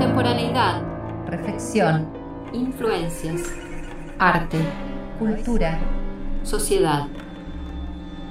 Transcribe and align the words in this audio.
Contemporaneidad, 0.00 0.82
reflexión, 1.26 2.10
influencias, 2.54 3.42
arte, 4.18 4.56
cultura, 5.18 5.78
sociedad. 6.42 7.06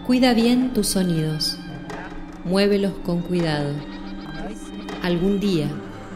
Cuida 0.08 0.34
bien 0.34 0.74
tus 0.74 0.88
sonidos. 0.88 1.60
Muévelos 2.44 2.94
con 3.06 3.22
cuidado. 3.22 3.76
Algún 5.04 5.40
día 5.40 5.68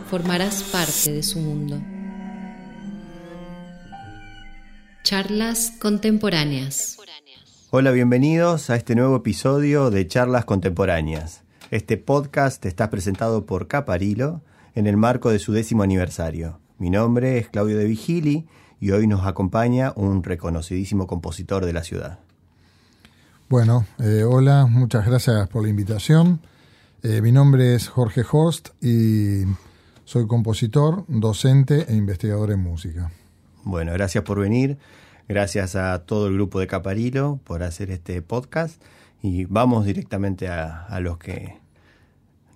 formarás 0.09 0.63
parte 0.63 1.11
de 1.11 1.21
su 1.21 1.38
mundo. 1.38 1.79
Charlas 5.04 5.73
contemporáneas. 5.79 6.97
Hola, 7.70 7.91
bienvenidos 7.91 8.71
a 8.71 8.75
este 8.75 8.95
nuevo 8.95 9.17
episodio 9.17 9.91
de 9.91 10.07
Charlas 10.07 10.45
Contemporáneas. 10.45 11.43
Este 11.70 11.97
podcast 11.97 12.65
está 12.65 12.89
presentado 12.89 13.45
por 13.45 13.67
Caparilo 13.67 14.41
en 14.75 14.87
el 14.87 14.97
marco 14.97 15.29
de 15.29 15.39
su 15.39 15.53
décimo 15.53 15.83
aniversario. 15.83 16.59
Mi 16.77 16.89
nombre 16.89 17.37
es 17.37 17.50
Claudio 17.50 17.77
de 17.77 17.86
Vigili 17.86 18.47
y 18.79 18.91
hoy 18.91 19.07
nos 19.07 19.25
acompaña 19.25 19.93
un 19.95 20.23
reconocidísimo 20.23 21.07
compositor 21.07 21.65
de 21.65 21.73
la 21.73 21.83
ciudad. 21.83 22.19
Bueno, 23.50 23.86
eh, 24.00 24.23
hola, 24.23 24.65
muchas 24.65 25.05
gracias 25.05 25.47
por 25.47 25.64
la 25.64 25.69
invitación. 25.69 26.41
Eh, 27.04 27.21
mi 27.21 27.31
nombre 27.31 27.75
es 27.75 27.87
Jorge 27.87 28.23
Host 28.29 28.69
y 28.81 29.43
soy 30.05 30.28
compositor, 30.28 31.05
docente 31.07 31.86
e 31.87 31.95
investigador 31.95 32.52
en 32.52 32.59
música. 32.59 33.11
Bueno, 33.64 33.94
gracias 33.94 34.23
por 34.23 34.39
venir. 34.39 34.78
Gracias 35.30 35.75
a 35.75 36.05
todo 36.05 36.28
el 36.28 36.33
grupo 36.33 36.59
de 36.59 36.67
Caparilo 36.67 37.39
por 37.44 37.64
hacer 37.64 37.92
este 37.92 38.22
podcast. 38.22 38.81
Y 39.22 39.45
vamos 39.45 39.86
directamente 39.86 40.50
a, 40.50 40.83
a 40.86 41.00
los 41.00 41.17
que 41.17 41.62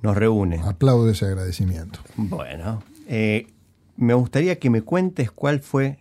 nos 0.01 0.15
reúnen. 0.15 0.61
Aplaudo 0.61 1.09
ese 1.09 1.25
agradecimiento. 1.25 1.99
Bueno, 2.15 2.83
eh, 3.07 3.47
me 3.95 4.13
gustaría 4.13 4.59
que 4.59 4.69
me 4.69 4.81
cuentes 4.81 5.31
cuál 5.31 5.59
fue 5.59 5.99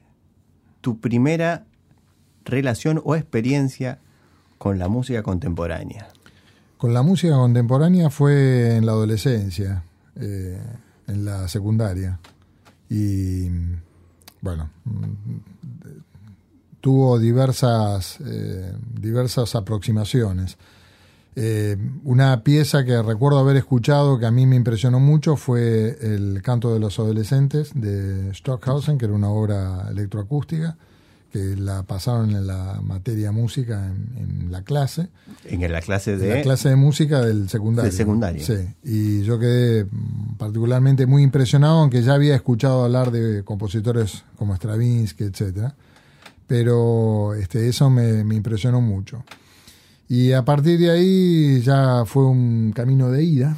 tu 0.81 1.01
primera 1.01 1.65
relación 2.45 3.01
o 3.05 3.17
experiencia 3.17 3.99
con 4.59 4.79
la 4.79 4.89
música 4.89 5.23
contemporánea. 5.23 6.09
Con 6.79 6.93
la 6.93 7.03
música 7.03 7.35
contemporánea 7.35 8.11
fue 8.11 8.77
en 8.77 8.87
la 8.87 8.93
adolescencia, 8.93 9.83
eh, 10.15 10.61
en 11.07 11.25
la 11.25 11.49
secundaria. 11.49 12.21
Y 12.89 13.49
bueno, 14.41 14.71
tuvo 16.81 17.19
diversas, 17.19 18.19
eh, 18.25 18.73
diversas 19.01 19.55
aproximaciones. 19.55 20.57
Eh, 21.39 21.77
una 22.05 22.43
pieza 22.43 22.85
que 22.87 23.03
recuerdo 23.03 23.39
haber 23.39 23.57
escuchado 23.57 24.19
que 24.19 24.25
a 24.25 24.31
mí 24.31 24.47
me 24.47 24.57
impresionó 24.57 25.01
mucho 25.01 25.37
fue 25.37 25.99
El 26.01 26.41
canto 26.43 26.73
de 26.73 26.81
los 26.81 26.99
adolescentes 26.99 27.73
de 27.75 28.33
Stockhausen, 28.33 28.97
que 28.97 29.05
era 29.05 29.13
una 29.13 29.29
obra 29.29 29.87
electroacústica, 29.91 30.79
que 31.31 31.55
la 31.55 31.83
pasaron 31.83 32.31
en 32.31 32.47
la 32.47 32.81
materia 32.83 33.33
música 33.33 33.87
en, 33.87 34.51
la 34.51 34.63
clase. 34.63 35.09
En 35.45 35.71
la 35.71 35.83
clase 35.83 36.17
de... 36.17 36.31
En 36.31 36.37
la 36.39 36.43
clase 36.43 36.71
de 36.71 36.77
música 36.77 37.21
del 37.21 37.51
secundario. 37.51 37.91
Del 37.91 37.99
secundario. 37.99 38.43
Sí, 38.43 38.75
y 38.83 39.23
yo 39.23 39.39
quedé 39.39 39.87
particularmente 40.39 41.05
muy 41.05 41.23
impresionado, 41.23 41.81
aunque 41.81 42.03
ya 42.03 42.15
había 42.15 42.35
escuchado 42.35 42.85
hablar 42.85 43.11
de 43.11 43.45
compositores 43.45 44.25
como 44.37 44.57
Stravinsky, 44.57 45.25
etcétera 45.25 45.75
pero 46.47 47.35
este, 47.35 47.69
eso 47.69 47.91
me, 47.91 48.25
me, 48.25 48.35
impresionó 48.35 48.81
mucho. 48.81 49.25
Y 50.09 50.33
a 50.33 50.45
partir 50.45 50.79
de 50.79 50.91
ahí 50.91 51.61
ya 51.63 52.05
fue 52.07 52.25
un 52.25 52.73
camino 52.73 53.11
de 53.11 53.25
ida, 53.25 53.57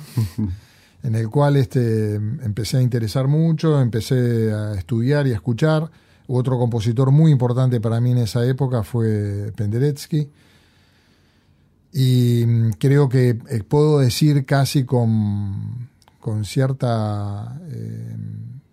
en 1.02 1.14
el 1.14 1.28
cual 1.28 1.56
este, 1.56 2.14
empecé 2.14 2.78
a 2.78 2.82
interesar 2.82 3.28
mucho, 3.28 3.80
empecé 3.80 4.52
a 4.52 4.74
estudiar 4.74 5.26
y 5.26 5.32
a 5.32 5.34
escuchar. 5.34 5.90
Otro 6.26 6.58
compositor 6.58 7.10
muy 7.10 7.32
importante 7.32 7.80
para 7.80 8.00
mí 8.00 8.12
en 8.12 8.18
esa 8.18 8.44
época 8.46 8.82
fue 8.82 9.52
Penderecki. 9.56 10.28
Y 11.92 12.70
creo 12.72 13.08
que 13.08 13.38
eh, 13.48 13.62
puedo 13.66 13.98
decir 13.98 14.44
casi 14.44 14.84
con, 14.84 15.88
con 16.20 16.44
cierta... 16.44 17.60
Eh, 17.70 18.16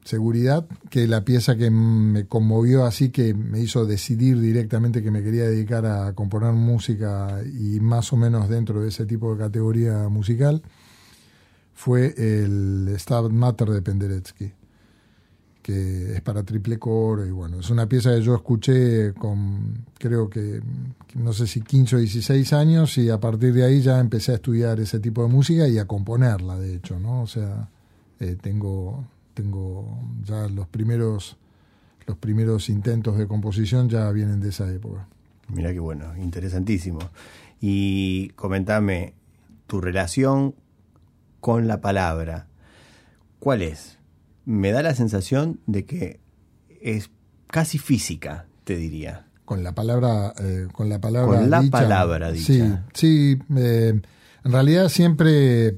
seguridad 0.05 0.67
que 0.91 1.07
la 1.07 1.25
pieza 1.25 1.57
que 1.57 1.71
me 1.71 2.27
conmovió 2.27 2.85
así 2.85 3.09
que 3.09 3.33
me 3.33 3.59
hizo 3.59 3.85
decidir 3.85 4.39
directamente 4.39 5.01
que 5.01 5.09
me 5.09 5.23
quería 5.23 5.45
dedicar 5.45 5.85
a 5.88 6.13
componer 6.13 6.53
música 6.53 7.41
y 7.43 7.79
más 7.79 8.13
o 8.13 8.15
menos 8.15 8.47
dentro 8.47 8.81
de 8.81 8.89
ese 8.89 9.07
tipo 9.07 9.33
de 9.33 9.39
categoría 9.39 10.07
musical 10.07 10.61
fue 11.73 12.13
el 12.17 12.95
Stabat 12.97 13.31
Mater 13.31 13.69
de 13.69 13.81
Penderecki 13.81 14.53
que 15.63 16.13
es 16.13 16.21
para 16.21 16.44
triple 16.44 16.77
coro 16.77 17.25
y 17.25 17.31
bueno, 17.31 17.59
es 17.59 17.71
una 17.71 17.89
pieza 17.89 18.13
que 18.13 18.21
yo 18.21 18.35
escuché 18.35 19.11
con 19.15 19.85
creo 19.97 20.29
que 20.29 20.61
no 21.15 21.33
sé 21.33 21.47
si 21.47 21.61
15 21.61 21.95
o 21.95 21.99
16 21.99 22.53
años 22.53 22.95
y 22.99 23.09
a 23.09 23.19
partir 23.19 23.51
de 23.55 23.65
ahí 23.65 23.81
ya 23.81 23.99
empecé 23.99 24.33
a 24.33 24.35
estudiar 24.35 24.79
ese 24.79 24.99
tipo 24.99 25.23
de 25.23 25.29
música 25.29 25.67
y 25.67 25.79
a 25.79 25.88
componerla 25.88 26.59
de 26.59 26.75
hecho, 26.75 26.99
¿no? 26.99 27.23
O 27.23 27.27
sea, 27.27 27.67
eh, 28.19 28.38
tengo 28.39 29.07
tengo 29.35 30.00
ya 30.23 30.47
los 30.47 30.68
primeros 30.68 31.38
los 32.07 32.18
primeros 32.18 32.69
intentos 32.69 33.18
de 33.18 33.28
composición 33.28 33.90
ya 33.90 34.09
vienen 34.12 34.40
de 34.40 34.50
esa 34.50 34.72
época. 34.72 35.07
Mira 35.47 35.73
qué 35.73 35.79
bueno, 35.79 36.16
interesantísimo. 36.18 37.00
Y 37.59 38.29
comentame 38.29 39.13
tu 39.68 39.81
relación 39.81 40.56
con 41.40 41.68
la 41.68 41.81
palabra. 41.81 42.47
¿Cuál 43.40 43.62
es? 43.62 43.97
Me 44.45 44.72
da 44.72 44.84
la 44.84 44.94
sensación 44.94 45.59
de 45.66 45.85
que 45.85 46.19
es 46.81 47.09
casi 47.47 47.78
física, 47.79 48.45
te 48.63 48.75
diría. 48.75 49.25
Con 49.45 49.63
la 49.63 49.74
palabra, 49.74 50.34
eh, 50.40 50.68
con 50.72 50.90
la 50.90 51.00
palabra. 51.00 51.40
Con 51.40 51.50
la 51.50 51.63
palabra 51.69 52.31
dicha. 52.31 52.85
Sí, 52.94 53.38
sí. 53.38 53.40
Eh, 53.57 54.00
en 54.44 54.51
realidad 54.51 54.90
siempre 54.90 55.75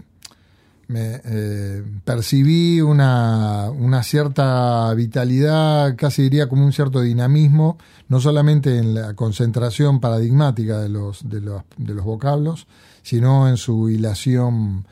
me 0.87 1.21
eh, 1.25 1.83
percibí 2.05 2.79
una, 2.79 3.69
una, 3.71 4.03
cierta 4.03 4.93
vitalidad, 4.93 5.95
casi 5.97 6.23
diría 6.23 6.47
como 6.47 6.65
un 6.65 6.71
cierto 6.71 7.01
dinamismo, 7.01 7.77
no 8.07 8.21
solamente 8.21 8.77
en 8.77 8.93
la 8.93 9.13
concentración 9.13 9.99
paradigmática 9.99 10.79
de 10.79 10.89
los, 10.89 11.27
de 11.27 11.41
los, 11.41 11.63
de 11.75 11.93
los 11.93 12.05
vocablos, 12.05 12.67
sino 13.03 13.49
en 13.49 13.57
su 13.57 13.89
hilación 13.89 14.85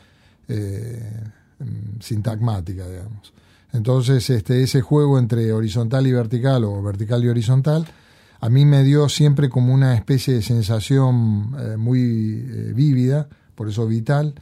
eh, 0.50 1.24
sintagmática, 2.02 2.88
digamos. 2.88 3.34
Entonces, 3.72 4.30
este, 4.30 4.64
ese 4.64 4.82
juego 4.82 5.18
entre 5.18 5.54
horizontal 5.54 6.08
y 6.08 6.12
vertical 6.12 6.66
o 6.66 6.82
vertical 6.82 7.24
y 7.24 7.30
horizontal, 7.30 7.86
a 8.42 8.50
mí 8.50 8.66
me 8.66 8.84
dio 8.84 9.08
siempre 9.08 9.48
como 9.48 9.74
una 9.74 9.96
especie 9.96 10.34
de 10.34 10.42
sensación 10.42 11.56
eh, 11.58 11.78
muy 11.78 12.04
vívida, 12.74 13.30
por 13.56 13.70
eso 13.70 13.88
vital, 13.88 14.36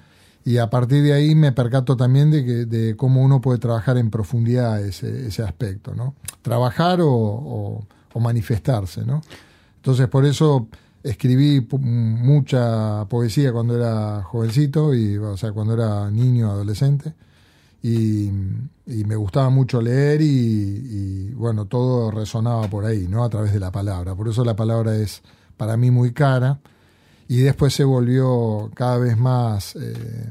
y 0.46 0.58
a 0.58 0.70
partir 0.70 1.04
de 1.04 1.14
ahí 1.14 1.36
me 1.36 1.52
percato 1.52 1.96
también 1.96 2.30
de, 2.30 2.44
que, 2.44 2.66
de 2.66 2.96
cómo 2.98 3.22
uno 3.22 3.40
puede 3.40 3.60
trabajar 3.60 3.98
en 3.98 4.10
profundidad 4.10 4.82
ese, 4.82 5.28
ese 5.28 5.42
aspecto, 5.44 5.96
¿no? 5.96 6.16
Trabajar 6.42 7.00
o, 7.02 7.86
manifestarse, 8.16 9.04
¿no? 9.06 9.22
Entonces 9.78 10.08
por 10.08 10.26
eso 10.26 10.68
escribí 11.02 11.68
mucha 11.80 13.06
poesía 13.10 13.52
cuando 13.52 13.76
era 13.76 14.22
jovencito, 14.22 14.94
y, 14.94 15.18
o 15.18 15.36
sea, 15.36 15.52
cuando 15.52 15.74
era 15.74 16.12
niño, 16.12 16.52
adolescente, 16.52 17.14
y, 17.82 18.28
y 18.86 19.04
me 19.06 19.16
gustaba 19.16 19.50
mucho 19.50 19.82
leer 19.82 20.22
y, 20.22 20.26
y, 20.26 21.34
bueno, 21.34 21.66
todo 21.66 22.12
resonaba 22.12 22.68
por 22.70 22.86
ahí, 22.86 23.08
¿no? 23.10 23.24
A 23.24 23.30
través 23.30 23.52
de 23.52 23.60
la 23.60 23.72
palabra. 23.72 24.16
Por 24.16 24.30
eso 24.30 24.46
la 24.46 24.56
palabra 24.56 24.96
es 24.96 25.22
para 25.58 25.76
mí 25.76 25.92
muy 25.92 26.14
cara 26.14 26.60
y 27.28 27.38
después 27.38 27.74
se 27.74 27.84
volvió 27.84 28.70
cada 28.74 28.98
vez 28.98 29.18
más 29.18 29.76
eh, 29.76 30.30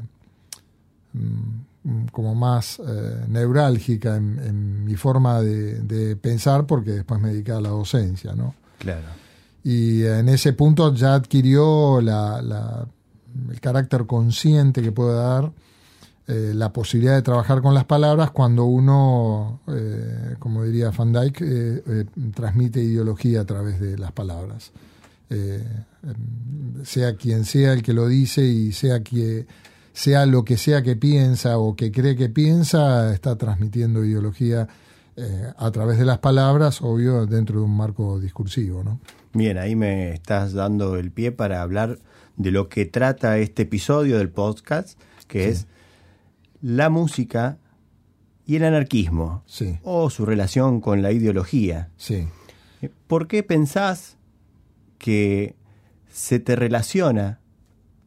mm, 1.13 2.05
como 2.11 2.33
más 2.35 2.79
eh, 2.79 3.25
neurálgica 3.27 4.15
en, 4.15 4.85
mi 4.85 4.95
forma 4.95 5.41
de, 5.41 6.15
pensar 6.15 6.65
porque 6.65 6.91
después 6.91 7.19
me 7.19 7.29
dediqué 7.29 7.51
a 7.51 7.61
la 7.61 7.69
docencia, 7.69 8.33
¿no? 8.33 8.55
Claro. 8.79 9.07
Y 9.63 10.03
en 10.03 10.29
ese 10.29 10.53
punto 10.53 10.93
ya 10.93 11.15
adquirió 11.15 11.99
la, 12.01 12.85
el 13.49 13.59
carácter 13.59 14.05
consciente 14.05 14.81
que 14.81 14.91
puede 14.91 15.15
dar 15.15 15.51
eh, 16.27 16.53
la 16.53 16.71
posibilidad 16.71 17.15
de 17.15 17.21
trabajar 17.21 17.61
con 17.61 17.73
las 17.73 17.85
palabras 17.85 18.31
cuando 18.31 18.65
uno, 18.65 19.59
como 20.39 20.63
diría 20.63 20.91
Van 20.91 21.11
Dyck, 21.11 21.43
transmite 22.33 22.81
ideología 22.81 23.41
a 23.41 23.45
través 23.45 23.79
de 23.79 23.97
las 23.97 24.11
palabras. 24.11 24.71
Sea 26.83 27.15
quien 27.15 27.45
sea 27.45 27.73
el 27.73 27.81
que 27.81 27.93
lo 27.93 28.07
dice 28.07 28.43
y 28.43 28.71
sea 28.73 29.01
que 29.03 29.45
sea 29.93 30.25
lo 30.25 30.43
que 30.43 30.57
sea 30.57 30.81
que 30.81 30.95
piensa 30.95 31.57
o 31.59 31.75
que 31.75 31.91
cree 31.91 32.15
que 32.15 32.27
piensa, 32.29 33.13
está 33.13 33.37
transmitiendo 33.37 34.03
ideología 34.03 34.67
eh, 35.15 35.53
a 35.55 35.71
través 35.71 35.99
de 35.99 36.05
las 36.05 36.17
palabras, 36.17 36.81
obvio, 36.81 37.25
dentro 37.27 37.59
de 37.59 37.65
un 37.65 37.77
marco 37.77 38.19
discursivo. 38.19 38.83
¿no? 38.83 38.99
Bien, 39.33 39.57
ahí 39.57 39.75
me 39.75 40.11
estás 40.13 40.53
dando 40.53 40.97
el 40.97 41.11
pie 41.11 41.31
para 41.31 41.61
hablar 41.61 41.99
de 42.35 42.51
lo 42.51 42.67
que 42.67 42.85
trata 42.85 43.37
este 43.37 43.61
episodio 43.63 44.17
del 44.17 44.29
podcast, 44.29 44.99
que 45.27 45.49
es 45.49 45.67
la 46.61 46.89
música 46.89 47.59
y 48.45 48.55
el 48.55 48.63
anarquismo, 48.65 49.43
Sí, 49.45 49.77
o 49.83 50.09
su 50.09 50.25
relación 50.25 50.81
con 50.81 51.01
la 51.01 51.11
ideología. 51.11 51.89
sí. 51.97 52.27
¿Por 53.07 53.29
qué 53.29 53.43
pensás 53.43 54.17
que 54.97 55.55
se 56.13 56.39
te 56.39 56.55
relaciona 56.55 57.39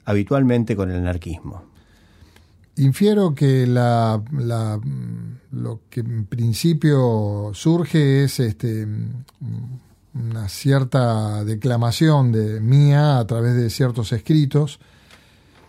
habitualmente 0.04 0.76
con 0.76 0.90
el 0.92 0.98
anarquismo? 0.98 1.64
Infiero 2.76 3.34
que 3.34 3.66
la, 3.66 4.22
la- 4.32 4.78
lo 5.52 5.80
que 5.90 6.00
en 6.00 6.26
principio 6.26 7.50
surge 7.54 8.24
es 8.24 8.38
este, 8.38 8.86
una 10.14 10.48
cierta 10.48 11.42
declamación 11.44 12.32
de 12.32 12.60
mía 12.60 13.18
a 13.18 13.26
través 13.26 13.54
de 13.56 13.70
ciertos 13.70 14.12
escritos. 14.12 14.78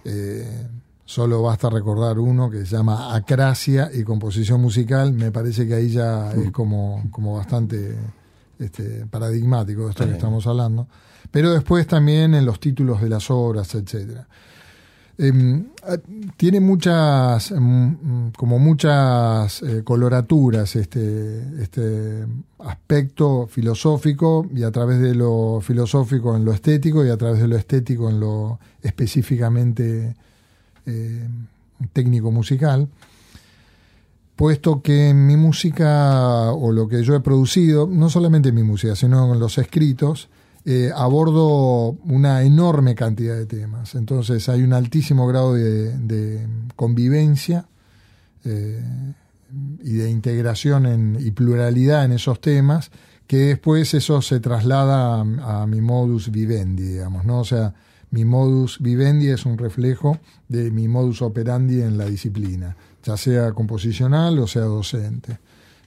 Eh, 0.03 0.67
solo 1.05 1.41
basta 1.41 1.69
recordar 1.69 2.19
uno 2.19 2.49
que 2.49 2.65
se 2.65 2.75
llama 2.75 3.15
Acracia 3.15 3.89
y 3.93 4.03
composición 4.03 4.61
musical. 4.61 5.13
Me 5.13 5.31
parece 5.31 5.65
que 5.65 5.75
ahí 5.75 5.89
ya 5.89 6.31
es 6.33 6.51
como, 6.51 7.03
como 7.11 7.35
bastante 7.37 7.95
este, 8.59 9.05
paradigmático 9.05 9.85
de 9.85 9.89
esto 9.91 10.03
que 10.05 10.11
estamos 10.17 10.45
hablando. 10.45 10.87
Pero 11.31 11.51
después 11.51 11.87
también 11.87 12.33
en 12.33 12.45
los 12.45 12.59
títulos 12.59 13.01
de 13.01 13.09
las 13.09 13.29
obras. 13.29 13.75
Eh, 15.19 15.63
ah, 15.83 15.97
tiene 16.37 16.59
muchas, 16.59 17.51
mm, 17.51 18.29
como 18.37 18.59
muchas 18.59 19.63
eh, 19.63 19.83
coloraturas 19.83 20.75
este, 20.75 21.63
este 21.63 22.25
aspecto 22.59 23.47
filosófico 23.47 24.47
y 24.53 24.61
a 24.61 24.71
través 24.71 24.99
de 24.99 25.15
lo 25.15 25.59
filosófico 25.61 26.35
en 26.35 26.45
lo 26.45 26.53
estético 26.53 27.03
y 27.03 27.09
a 27.09 27.17
través 27.17 27.41
de 27.41 27.47
lo 27.47 27.55
estético 27.55 28.09
en 28.09 28.19
lo 28.19 28.59
específicamente 28.83 30.15
eh, 30.85 31.27
técnico 31.93 32.31
musical, 32.31 32.87
puesto 34.35 34.81
que 34.83 35.13
mi 35.15 35.35
música 35.35 36.51
o 36.51 36.71
lo 36.71 36.87
que 36.87 37.03
yo 37.03 37.15
he 37.15 37.19
producido, 37.21 37.87
no 37.87 38.09
solamente 38.09 38.49
en 38.49 38.55
mi 38.55 38.63
música, 38.63 38.95
sino 38.95 39.33
en 39.33 39.39
los 39.39 39.57
escritos, 39.57 40.29
eh, 40.69 40.91
abordo 40.93 41.91
una 42.03 42.43
enorme 42.43 42.93
cantidad 42.93 43.37
de 43.37 43.45
temas. 43.45 43.95
Entonces 43.95 44.49
hay 44.49 44.63
un 44.63 44.73
altísimo 44.73 45.25
grado 45.25 45.53
de, 45.53 46.45
convivencia 46.75 47.69
eh, 48.43 48.83
y 49.81 49.93
de 49.93 50.09
integración 50.09 50.85
en- 50.85 51.17
y 51.21 51.31
pluralidad 51.31 52.03
en 52.03 52.11
esos 52.11 52.41
temas, 52.41 52.91
que 53.27 53.37
después 53.37 53.93
eso 53.93 54.21
se 54.21 54.41
traslada 54.41 55.21
a, 55.21 55.61
a 55.61 55.67
mi 55.67 55.79
modus 55.79 56.31
vivendi, 56.31 56.83
digamos, 56.83 57.23
¿no? 57.23 57.39
O 57.39 57.45
sea, 57.45 57.73
mi 58.11 58.25
modus 58.25 58.79
vivendi 58.81 59.29
es 59.29 59.45
un 59.45 59.57
reflejo 59.57 60.19
de 60.49 60.69
mi 60.69 60.89
modus 60.89 61.21
operandi 61.21 61.81
en 61.81 61.97
la 61.97 62.05
disciplina, 62.05 62.75
ya 63.03 63.15
sea 63.15 63.53
composicional 63.53 64.37
o 64.39 64.47
sea 64.47 64.63
docente. 64.63 65.39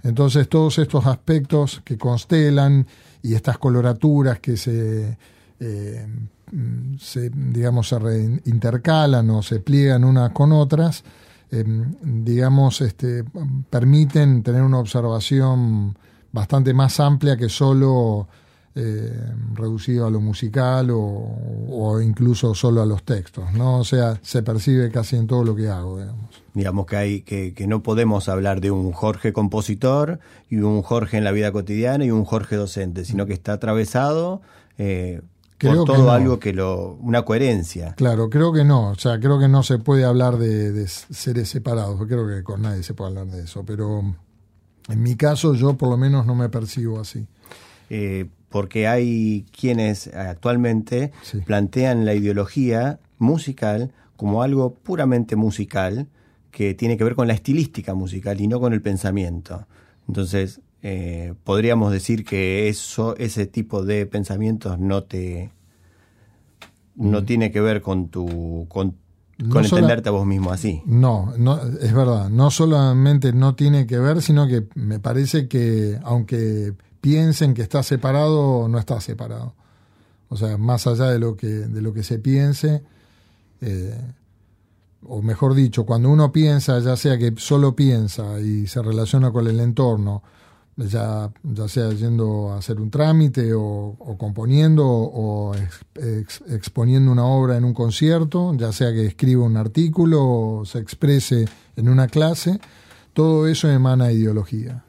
Entonces 0.02 0.48
todos 0.48 0.78
estos 0.78 1.04
aspectos 1.06 1.82
que 1.84 1.98
constelan 1.98 2.86
y 3.22 3.34
estas 3.34 3.58
coloraturas 3.58 4.40
que 4.40 4.56
se, 4.56 5.18
eh, 5.58 6.06
se 6.98 7.30
digamos, 7.30 7.88
se 7.88 8.40
intercalan 8.46 9.30
o 9.30 9.42
se 9.42 9.60
pliegan 9.60 10.04
unas 10.04 10.30
con 10.32 10.52
otras, 10.52 11.04
eh, 11.50 11.64
digamos, 12.02 12.80
este, 12.80 13.24
permiten 13.68 14.42
tener 14.42 14.62
una 14.62 14.78
observación 14.78 15.96
bastante 16.32 16.74
más 16.74 17.00
amplia 17.00 17.36
que 17.36 17.48
solo 17.48 18.28
eh, 18.74 19.12
reducido 19.54 20.06
a 20.06 20.10
lo 20.10 20.20
musical 20.20 20.90
o, 20.90 20.98
o 20.98 22.00
incluso 22.00 22.54
solo 22.54 22.82
a 22.82 22.86
los 22.86 23.02
textos, 23.02 23.52
¿no? 23.52 23.78
O 23.78 23.84
sea, 23.84 24.18
se 24.22 24.42
percibe 24.42 24.90
casi 24.90 25.16
en 25.16 25.26
todo 25.26 25.44
lo 25.44 25.56
que 25.56 25.68
hago, 25.68 25.98
digamos. 25.98 26.30
Digamos 26.54 26.86
que 26.86 26.96
hay 26.96 27.20
que, 27.22 27.52
que 27.54 27.66
no 27.66 27.82
podemos 27.82 28.28
hablar 28.28 28.60
de 28.60 28.70
un 28.70 28.92
Jorge 28.92 29.32
compositor 29.32 30.20
y 30.48 30.58
un 30.58 30.82
Jorge 30.82 31.16
en 31.18 31.24
la 31.24 31.32
vida 31.32 31.52
cotidiana 31.52 32.04
y 32.04 32.10
un 32.10 32.24
Jorge 32.24 32.56
docente, 32.56 33.04
sino 33.04 33.26
que 33.26 33.32
está 33.32 33.54
atravesado 33.54 34.40
eh, 34.78 35.20
Creo 35.58 35.84
por 35.84 35.86
que 35.86 35.92
todo 35.92 36.06
no. 36.06 36.12
algo 36.12 36.38
que 36.38 36.52
lo 36.54 36.94
una 37.02 37.22
coherencia. 37.22 37.94
Claro, 37.96 38.30
creo 38.30 38.52
que 38.52 38.64
no, 38.64 38.90
o 38.90 38.94
sea, 38.94 39.20
creo 39.20 39.38
que 39.38 39.46
no 39.48 39.62
se 39.62 39.78
puede 39.78 40.04
hablar 40.04 40.38
de, 40.38 40.72
de 40.72 40.88
seres 40.88 41.50
separados, 41.50 42.00
creo 42.06 42.26
que 42.26 42.42
con 42.42 42.62
nadie 42.62 42.82
se 42.82 42.94
puede 42.94 43.10
hablar 43.10 43.26
de 43.26 43.42
eso, 43.44 43.62
pero 43.64 44.00
en 44.88 45.02
mi 45.02 45.16
caso 45.16 45.54
yo 45.54 45.74
por 45.76 45.90
lo 45.90 45.98
menos 45.98 46.24
no 46.24 46.34
me 46.34 46.48
percibo 46.48 46.98
así. 46.98 47.26
Eh, 47.90 48.30
porque 48.50 48.86
hay 48.86 49.46
quienes 49.58 50.08
actualmente 50.08 51.12
Sí. 51.22 51.38
plantean 51.40 52.04
la 52.04 52.14
ideología 52.14 52.98
musical 53.18 53.92
como 54.16 54.42
algo 54.42 54.74
puramente 54.74 55.36
musical 55.36 56.06
que 56.50 56.74
tiene 56.74 56.96
que 56.98 57.04
ver 57.04 57.14
con 57.14 57.28
la 57.28 57.34
estilística 57.34 57.94
musical 57.94 58.40
y 58.40 58.48
no 58.48 58.60
con 58.60 58.72
el 58.72 58.82
pensamiento. 58.82 59.66
Entonces, 60.08 60.60
eh, 60.82 61.34
podríamos 61.44 61.92
decir 61.92 62.24
que 62.24 62.68
eso, 62.68 63.14
ese 63.18 63.46
tipo 63.46 63.84
de 63.84 64.04
pensamientos 64.06 64.78
no 64.78 65.04
te 65.04 65.52
no 66.96 67.24
tiene 67.24 67.50
que 67.50 67.60
ver 67.60 67.80
con 67.80 68.08
tu 68.08 68.66
con, 68.68 68.96
Mm. 69.38 69.48
No 69.48 69.54
con 69.54 69.64
sola- 69.64 69.80
entenderte 69.80 70.10
a 70.10 70.12
vos 70.12 70.26
mismo 70.26 70.50
así. 70.52 70.82
No, 70.84 71.32
no, 71.38 71.58
es 71.62 71.94
verdad, 71.94 72.28
no 72.28 72.50
solamente 72.50 73.32
no 73.32 73.54
tiene 73.54 73.86
que 73.86 73.98
ver, 73.98 74.20
sino 74.20 74.46
que 74.46 74.66
me 74.74 74.98
parece 74.98 75.48
que 75.48 75.98
aunque 76.02 76.74
piensen 77.00 77.54
que 77.54 77.62
está 77.62 77.82
separado, 77.82 78.68
no 78.68 78.78
está 78.78 79.00
separado. 79.00 79.54
O 80.28 80.36
sea, 80.36 80.56
más 80.58 80.86
allá 80.86 81.06
de 81.06 81.18
lo 81.18 81.36
que, 81.36 81.46
de 81.46 81.82
lo 81.82 81.92
que 81.92 82.02
se 82.02 82.18
piense, 82.18 82.82
eh, 83.60 84.00
o 85.06 85.22
mejor 85.22 85.54
dicho, 85.54 85.84
cuando 85.84 86.10
uno 86.10 86.30
piensa, 86.30 86.78
ya 86.78 86.96
sea 86.96 87.18
que 87.18 87.34
solo 87.36 87.74
piensa 87.74 88.38
y 88.40 88.66
se 88.66 88.82
relaciona 88.82 89.32
con 89.32 89.46
el 89.48 89.58
entorno, 89.58 90.22
ya, 90.76 91.30
ya 91.42 91.68
sea 91.68 91.90
yendo 91.90 92.52
a 92.52 92.58
hacer 92.58 92.80
un 92.80 92.90
trámite 92.90 93.52
o, 93.54 93.96
o 93.98 94.16
componiendo 94.16 94.86
o 94.86 95.54
ex- 95.54 95.84
ex- 95.94 96.42
exponiendo 96.48 97.10
una 97.12 97.24
obra 97.24 97.56
en 97.56 97.64
un 97.64 97.74
concierto, 97.74 98.54
ya 98.54 98.72
sea 98.72 98.92
que 98.92 99.04
escriba 99.06 99.44
un 99.44 99.56
artículo 99.56 100.22
o 100.24 100.64
se 100.64 100.78
exprese 100.78 101.46
en 101.76 101.88
una 101.88 102.06
clase, 102.06 102.60
todo 103.12 103.46
eso 103.46 103.68
emana 103.68 104.12
ideología. 104.12 104.84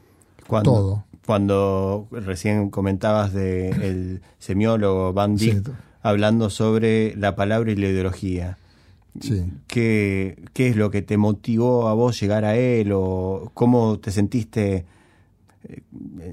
Cuando, 0.46 0.72
Todo. 0.72 1.04
Cuando 1.26 2.08
recién 2.10 2.70
comentabas 2.70 3.32
de 3.32 3.70
el 3.70 4.22
semiólogo 4.38 5.14
Sí, 5.36 5.52
Dyck 5.52 5.70
hablando 6.02 6.50
sobre 6.50 7.14
la 7.16 7.36
palabra 7.36 7.70
y 7.70 7.76
la 7.76 7.88
ideología. 7.88 8.58
sí. 9.20 9.44
¿Qué, 9.66 10.44
¿Qué 10.52 10.68
es 10.68 10.76
lo 10.76 10.90
que 10.90 11.02
te 11.02 11.16
motivó 11.16 11.88
a 11.88 11.94
vos 11.94 12.20
llegar 12.20 12.44
a 12.44 12.56
él 12.56 12.90
o 12.92 13.50
cómo 13.54 13.98
te 14.00 14.10
sentiste 14.10 14.84
eh, 15.68 15.82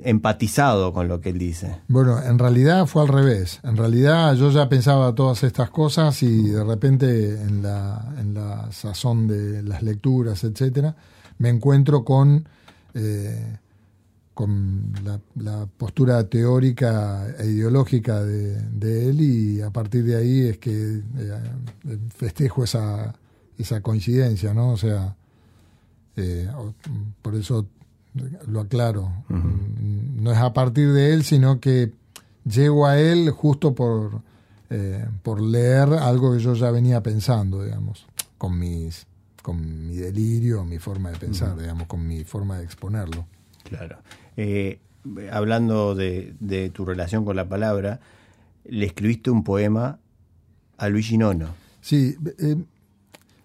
empatizado 0.04 0.92
con 0.92 1.08
lo 1.08 1.22
que 1.22 1.30
él 1.30 1.38
dice? 1.38 1.76
Bueno, 1.88 2.22
en 2.22 2.40
realidad 2.40 2.88
fue 2.88 3.04
al 3.04 3.10
revés. 3.10 3.60
En 3.64 3.78
realidad 3.78 4.34
yo 4.34 4.50
ya 4.50 4.68
pensaba 4.70 5.14
todas 5.14 5.44
estas 5.44 5.70
cosas 5.70 6.24
y 6.24 6.50
de 6.50 6.64
repente 6.64 7.42
en 7.42 7.62
la, 7.62 8.16
en 8.20 8.34
la 8.34 8.72
sazón 8.72 9.28
de 9.28 9.62
las 9.62 9.84
lecturas, 9.84 10.44
etcétera, 10.44 10.96
me 11.38 11.50
encuentro 11.50 12.04
con, 12.04 12.48
eh, 12.96 13.58
con 14.40 14.94
la, 15.04 15.20
la 15.36 15.66
postura 15.66 16.24
teórica 16.30 17.28
e 17.40 17.48
ideológica 17.48 18.24
de, 18.24 18.56
de 18.72 19.10
él 19.10 19.20
y 19.20 19.62
a 19.62 19.70
partir 19.70 20.06
de 20.06 20.16
ahí 20.16 20.48
es 20.48 20.58
que 20.60 20.72
eh, 20.72 22.00
festejo 22.16 22.64
esa, 22.64 23.14
esa 23.58 23.82
coincidencia, 23.82 24.54
¿no? 24.54 24.70
O 24.70 24.78
sea, 24.78 25.14
eh, 26.16 26.48
por 27.22 27.36
eso 27.36 27.68
lo 28.48 28.62
aclaro. 28.62 29.12
No 29.28 30.32
es 30.32 30.38
a 30.38 30.54
partir 30.54 30.94
de 30.94 31.14
él, 31.14 31.26
sino 31.26 31.60
que 31.60 31.92
llego 32.46 32.88
a 32.88 32.98
él 32.98 33.32
justo 33.32 33.76
por, 33.76 34.22
eh, 34.70 35.06
por 35.22 35.42
leer 35.42 35.90
algo 35.96 36.32
que 36.32 36.40
yo 36.40 36.54
ya 36.54 36.72
venía 36.72 37.04
pensando, 37.04 37.62
digamos, 37.62 38.06
con 38.38 38.58
mis 38.58 39.06
con 39.42 39.88
mi 39.88 39.98
delirio, 39.98 40.64
mi 40.64 40.80
forma 40.80 41.12
de 41.12 41.18
pensar, 41.18 41.58
digamos, 41.60 41.88
con 41.88 42.08
mi 42.08 42.24
forma 42.24 42.58
de 42.58 42.64
exponerlo. 42.64 43.28
Claro. 43.70 43.98
Eh, 44.38 44.80
hablando 45.32 45.96
de, 45.96 46.34
de 46.40 46.70
tu 46.70 46.86
relación 46.86 47.24
con 47.26 47.36
la 47.36 47.48
palabra, 47.48 48.00
le 48.66 48.86
escribiste 48.86 49.30
un 49.32 49.44
poema 49.44 50.00
a 50.78 50.90
Luigi 50.90 51.18
Nono, 51.18 51.48
Sí, 51.82 52.16
eh, 52.40 52.56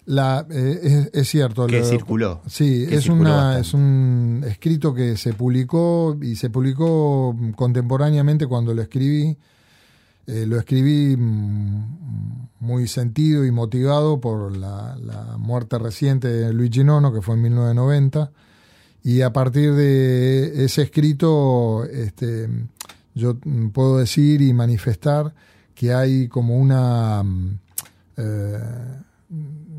la, 0.07 0.45
eh, 0.51 0.81
es, 0.83 1.11
es 1.15 1.29
cierto. 1.29 1.67
que 1.67 1.79
lo- 1.81 1.85
circuló. 1.87 2.41
Sí, 2.47 2.85
que 2.89 2.97
es, 2.97 3.05
circuló 3.05 3.21
una, 3.23 3.37
bastante. 3.37 3.61
es 3.69 3.75
un 3.75 4.45
escrito 4.47 4.93
que 4.95 5.17
se 5.17 5.33
publicó 5.33 6.19
y 6.21 6.37
se 6.37 6.51
publicó 6.51 7.35
contemporáneamente 7.57 8.47
cuando 8.47 8.75
lo 8.75 8.83
escribí. 8.83 9.37
Eh, 10.27 10.47
lo 10.47 10.59
escribí 10.59 11.17
mm, 11.17 12.49
muy 12.61 12.89
sentido 12.89 13.45
y 13.45 13.51
motivado 13.51 14.21
por 14.21 14.57
la, 14.57 14.97
la 14.97 15.37
muerte 15.39 15.79
reciente 15.79 16.29
de 16.29 16.53
Luigi 16.53 16.83
Nono, 16.85 17.13
que 17.13 17.21
fue 17.23 17.35
en 17.37 17.43
1990. 17.43 18.31
Y 19.05 19.21
a 19.21 19.33
partir 19.33 19.75
de 19.75 20.65
ese 20.65 20.83
escrito, 20.83 21.85
este, 21.85 22.49
yo 23.15 23.37
puedo 23.73 23.99
decir 23.99 24.41
y 24.43 24.53
manifestar 24.53 25.35
que 25.75 25.93
hay 25.93 26.27
como 26.29 26.57
una, 26.57 27.23
mm, 27.23 27.59
eh, 28.17 28.59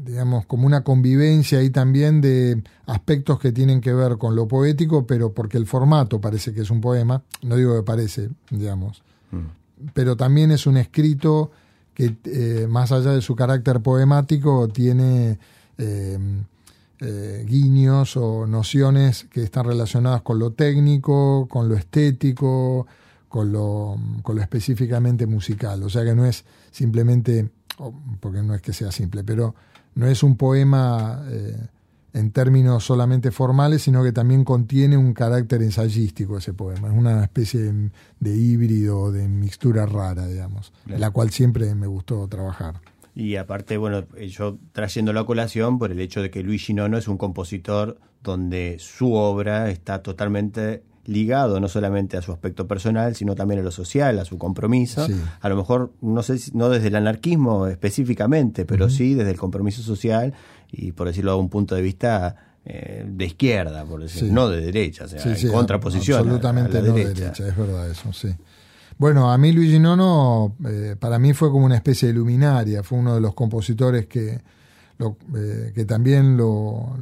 digamos, 0.06 0.46
como 0.46 0.68
una 0.68 0.84
convivencia 0.84 1.58
ahí 1.60 1.72
también 1.72 2.22
de 2.22 2.62
aspectos 2.86 3.40
que 3.40 3.52
tienen 3.52 3.82
que 3.82 3.94
ver 3.94 4.18
con 4.18 4.36
lo 4.36 4.48
poético, 4.48 5.08
pero 5.08 5.34
porque 5.34 5.58
el 5.58 5.66
formato 5.66 6.22
parece 6.22 6.54
que 6.54 6.62
es 6.62 6.70
un 6.70 6.80
poema, 6.80 7.24
no 7.42 7.56
digo 7.56 7.76
que 7.76 7.84
parece, 7.84 8.30
digamos, 8.52 9.02
Mm. 9.32 9.90
pero 9.94 10.16
también 10.16 10.52
es 10.52 10.68
un 10.68 10.78
escrito 10.78 11.50
que 11.96 12.16
eh, 12.26 12.68
más 12.70 12.92
allá 12.92 13.12
de 13.12 13.22
su 13.22 13.36
carácter 13.36 13.82
poemático 13.82 14.68
tiene 14.68 15.40
eh, 15.80 16.20
eh, 17.02 17.44
guiños 17.48 18.16
o 18.18 18.48
nociones 18.48 19.26
que 19.30 19.44
están 19.44 19.66
relacionadas 19.66 20.22
con 20.22 20.40
lo 20.40 20.52
técnico, 20.52 21.48
con 21.50 21.68
lo 21.70 21.76
estético, 21.76 22.88
con 23.28 23.52
lo, 23.52 23.96
con 24.22 24.36
lo 24.38 24.42
específicamente 24.42 25.26
musical. 25.28 25.84
O 25.84 25.90
sea 25.90 26.04
que 26.06 26.16
no 26.16 26.26
es 26.26 26.46
simplemente, 26.72 27.50
porque 28.20 28.42
no 28.42 28.54
es 28.56 28.62
que 28.62 28.74
sea 28.74 28.92
simple, 28.92 29.24
pero 29.24 29.56
no 29.96 30.08
es 30.08 30.24
un 30.24 30.38
poema 30.38 31.24
eh, 31.28 31.58
en 32.14 32.32
términos 32.32 32.86
solamente 32.86 33.30
formales, 33.32 33.82
sino 33.82 34.02
que 34.02 34.14
también 34.14 34.46
contiene 34.46 34.96
un 34.96 35.14
carácter 35.14 35.62
ensayístico 35.62 36.38
ese 36.38 36.54
poema. 36.54 36.88
Es 36.88 36.94
una 36.98 37.22
especie 37.24 37.62
de, 37.62 37.92
de 38.22 38.36
híbrido, 38.38 39.12
de 39.12 39.28
mixtura 39.28 39.86
rara, 39.86 40.26
digamos, 40.28 40.72
Claro. 40.86 41.00
la 41.02 41.12
cual 41.12 41.30
siempre 41.32 41.76
me 41.76 41.88
gustó 41.88 42.26
trabajar. 42.30 42.80
Y 43.16 43.38
aparte, 43.38 43.78
bueno, 43.78 44.04
yo 44.30 44.58
trayéndolo 44.74 45.22
a 45.22 45.26
colación 45.26 45.80
por 45.80 45.92
el 45.92 46.00
hecho 46.02 46.22
de 46.22 46.30
que 46.30 46.44
Luigi 46.44 46.74
Nono 46.74 46.98
es 46.98 47.08
un 47.08 47.18
compositor 47.18 47.98
donde 48.22 48.76
su 48.80 49.14
obra 49.14 49.70
está 49.70 50.04
totalmente 50.04 50.84
ligado 51.06 51.60
no 51.60 51.68
solamente 51.70 52.18
a 52.18 52.22
su 52.24 52.32
aspecto 52.32 52.68
personal, 52.68 53.16
sino 53.16 53.36
también 53.36 53.60
a 53.62 53.64
lo 53.64 53.70
social, 53.72 54.18
a 54.20 54.26
su 54.26 54.38
compromiso. 54.40 55.06
Sí. 55.06 55.14
A 55.40 55.50
lo 55.50 55.56
mejor, 55.56 55.94
no 56.02 56.24
sé 56.24 56.40
si, 56.40 56.52
no 56.58 56.68
desde 56.70 56.88
el 56.88 56.96
anarquismo 56.96 57.68
específicamente, 57.68 58.66
pero 58.66 58.90
sí 58.90 59.14
desde 59.14 59.32
el 59.32 59.38
compromiso 59.38 59.82
social 59.84 60.34
y, 60.72 60.92
por 60.94 61.08
decirlo 61.08 61.32
a 61.34 61.36
un 61.36 61.48
punto 61.50 61.76
de 61.76 61.82
vista 61.84 62.36
eh, 62.66 63.06
de 63.08 63.26
izquierda, 63.26 63.86
por 63.86 64.02
decir, 64.02 64.24
Sí. 64.24 64.32
no 64.32 64.50
de 64.50 64.60
derecha, 64.60 65.06
o 65.06 65.08
sea, 65.08 65.20
Sí, 65.36 65.46
en 65.46 65.54
contraposición. 65.54 66.18
a- 66.18 66.22
Absolutamente 66.22 66.80
a 66.80 66.82
la 66.82 66.88
no 66.88 66.96
derecha. 66.96 67.20
derecha. 67.22 67.48
es 67.48 67.56
verdad 67.56 67.92
eso, 67.92 68.12
sí. 68.12 68.30
Bueno, 68.98 69.32
a 69.32 69.38
mí 69.38 69.52
Luigi 69.52 69.78
Nono, 69.80 70.56
eh, 70.66 70.96
para 70.98 71.20
mí 71.20 71.34
fue 71.34 71.52
como 71.52 71.66
una 71.66 71.76
especie 71.76 72.08
de 72.08 72.14
luminaria, 72.14 72.82
fue 72.82 72.98
uno 73.00 73.14
de 73.16 73.22
los 73.22 73.34
compositores 73.34 74.06
que, 74.08 74.40
lo- 74.98 75.18
eh, 75.36 75.72
que 75.76 75.84
también 75.86 76.38
lo, 76.38 76.96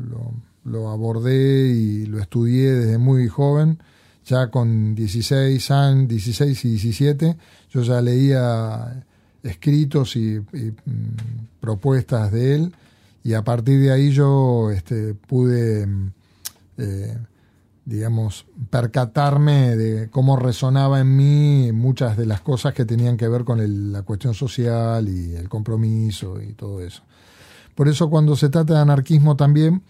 lo, 0.65 0.89
abordé 0.89 1.67
y 1.67 2.05
lo 2.07 2.19
estudié 2.19 2.73
desde 2.73 2.97
muy 2.97 3.27
joven, 3.27 3.77
ya 4.25 4.49
con 4.49 4.95
16 4.95 5.69
años, 5.71 6.07
16 6.07 6.65
y 6.65 6.69
17, 6.71 7.37
yo 7.69 7.81
ya 7.83 8.01
leía 8.01 9.03
escritos 9.43 10.15
y, 10.15 10.35
y, 10.37 10.71
mm, 10.85 11.55
propuestas 11.59 12.31
de 12.31 12.55
él 12.55 12.73
y 13.23 13.33
a 13.33 13.43
partir 13.43 13.79
de 13.79 13.91
ahí 13.91 14.11
yo 14.11 14.71
este, 14.71 15.13
pude 15.13 15.85
mm, 15.85 16.11
eh, 16.77 17.17
digamos, 17.85 18.45
percatarme 18.69 19.75
de 19.75 20.09
cómo 20.09 20.37
resonaba 20.37 20.99
en 21.01 21.15
mí 21.17 21.71
muchas 21.73 22.15
de 22.17 22.25
las 22.25 22.41
cosas 22.41 22.73
que 22.73 22.85
tenían 22.85 23.17
que 23.17 23.27
ver 23.27 23.43
con 23.43 23.59
el- 23.59 23.91
la 23.91 24.03
cuestión 24.03 24.33
social 24.33 25.09
y 25.09 25.35
el 25.35 25.49
compromiso 25.49 26.41
y 26.41 26.53
todo 26.53 26.81
eso. 26.81 27.03
Por 27.75 27.87
eso 27.87 28.09
cuando 28.09 28.35
se 28.35 28.49
trata 28.49 28.75
de 28.75 28.79
anarquismo 28.79 29.35
también, 29.35 29.81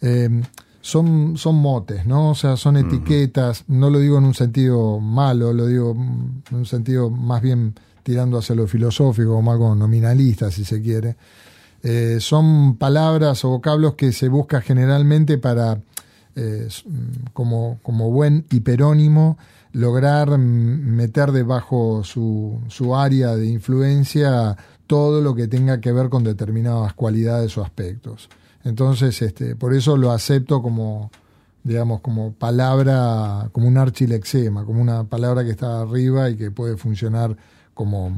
eh, 0.00 0.42
son, 0.80 1.36
son 1.36 1.56
motes, 1.56 2.06
¿no? 2.06 2.30
O 2.30 2.34
sea, 2.34 2.56
son 2.56 2.76
etiquetas, 2.76 3.64
no 3.68 3.90
lo 3.90 3.98
digo 3.98 4.18
en 4.18 4.24
un 4.24 4.34
sentido 4.34 5.00
malo, 5.00 5.52
lo 5.52 5.66
digo 5.66 5.92
en 5.92 6.56
un 6.56 6.66
sentido 6.66 7.10
más 7.10 7.42
bien 7.42 7.74
tirando 8.02 8.38
hacia 8.38 8.54
lo 8.54 8.66
filosófico, 8.68 9.34
como 9.34 9.50
algo 9.50 9.74
nominalista, 9.74 10.50
si 10.50 10.64
se 10.64 10.80
quiere. 10.80 11.16
Eh, 11.82 12.18
son 12.20 12.76
palabras 12.76 13.44
o 13.44 13.50
vocablos 13.50 13.94
que 13.94 14.12
se 14.12 14.28
busca 14.28 14.60
generalmente 14.60 15.38
para, 15.38 15.80
mm, 16.36 17.32
como, 17.32 17.78
como 17.82 18.10
buen 18.10 18.44
hiperónimo, 18.50 19.38
lograr 19.72 20.36
mm, 20.38 20.40
meter 20.96 21.32
debajo 21.32 22.02
su, 22.04 22.60
su 22.68 22.94
área 22.94 23.34
de 23.36 23.46
influencia 23.46 24.56
todo 24.86 25.20
lo 25.20 25.34
que 25.34 25.48
tenga 25.48 25.80
que 25.80 25.90
ver 25.92 26.08
con 26.08 26.22
determinadas 26.22 26.94
cualidades 26.94 27.56
o 27.58 27.62
aspectos. 27.64 28.28
Entonces, 28.64 29.20
este, 29.22 29.56
por 29.56 29.74
eso 29.74 29.96
lo 29.96 30.12
acepto 30.12 30.62
como, 30.62 31.10
digamos, 31.64 32.00
como 32.00 32.32
palabra, 32.32 33.48
como 33.52 33.66
un 33.68 33.76
archilexema, 33.78 34.64
como 34.64 34.80
una 34.80 35.04
palabra 35.04 35.44
que 35.44 35.50
está 35.50 35.80
arriba 35.80 36.30
y 36.30 36.36
que 36.36 36.50
puede 36.50 36.76
funcionar 36.76 37.36
como, 37.74 38.16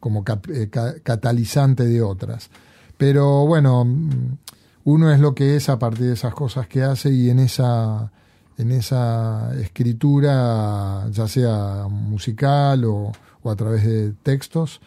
como 0.00 0.24
eh, 0.52 0.68
ca- 0.70 0.94
catalizante 1.02 1.84
de 1.84 2.02
otras. 2.02 2.48
Pero 2.96 3.44
bueno, 3.46 3.84
mm, 3.84 4.36
uno 4.84 5.10
es 5.12 5.20
lo 5.20 5.34
que 5.34 5.56
es 5.56 5.68
a 5.68 5.78
partir 5.78 6.06
de 6.06 6.12
esas 6.12 6.34
cosas 6.34 6.68
que 6.68 6.82
hace 6.82 7.10
y 7.10 7.30
en 7.30 7.38
esa, 7.38 8.12
en 8.58 8.70
esa 8.70 9.54
escritura, 9.58 11.08
ya 11.10 11.26
sea 11.26 11.86
musical 11.88 12.84
o, 12.84 13.12
a 13.44 13.56
través 13.56 13.84
de 13.84 14.12
textos, 14.22 14.80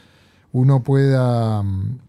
uno 0.51 0.81
pueda 0.81 1.61
mm, 1.61 1.99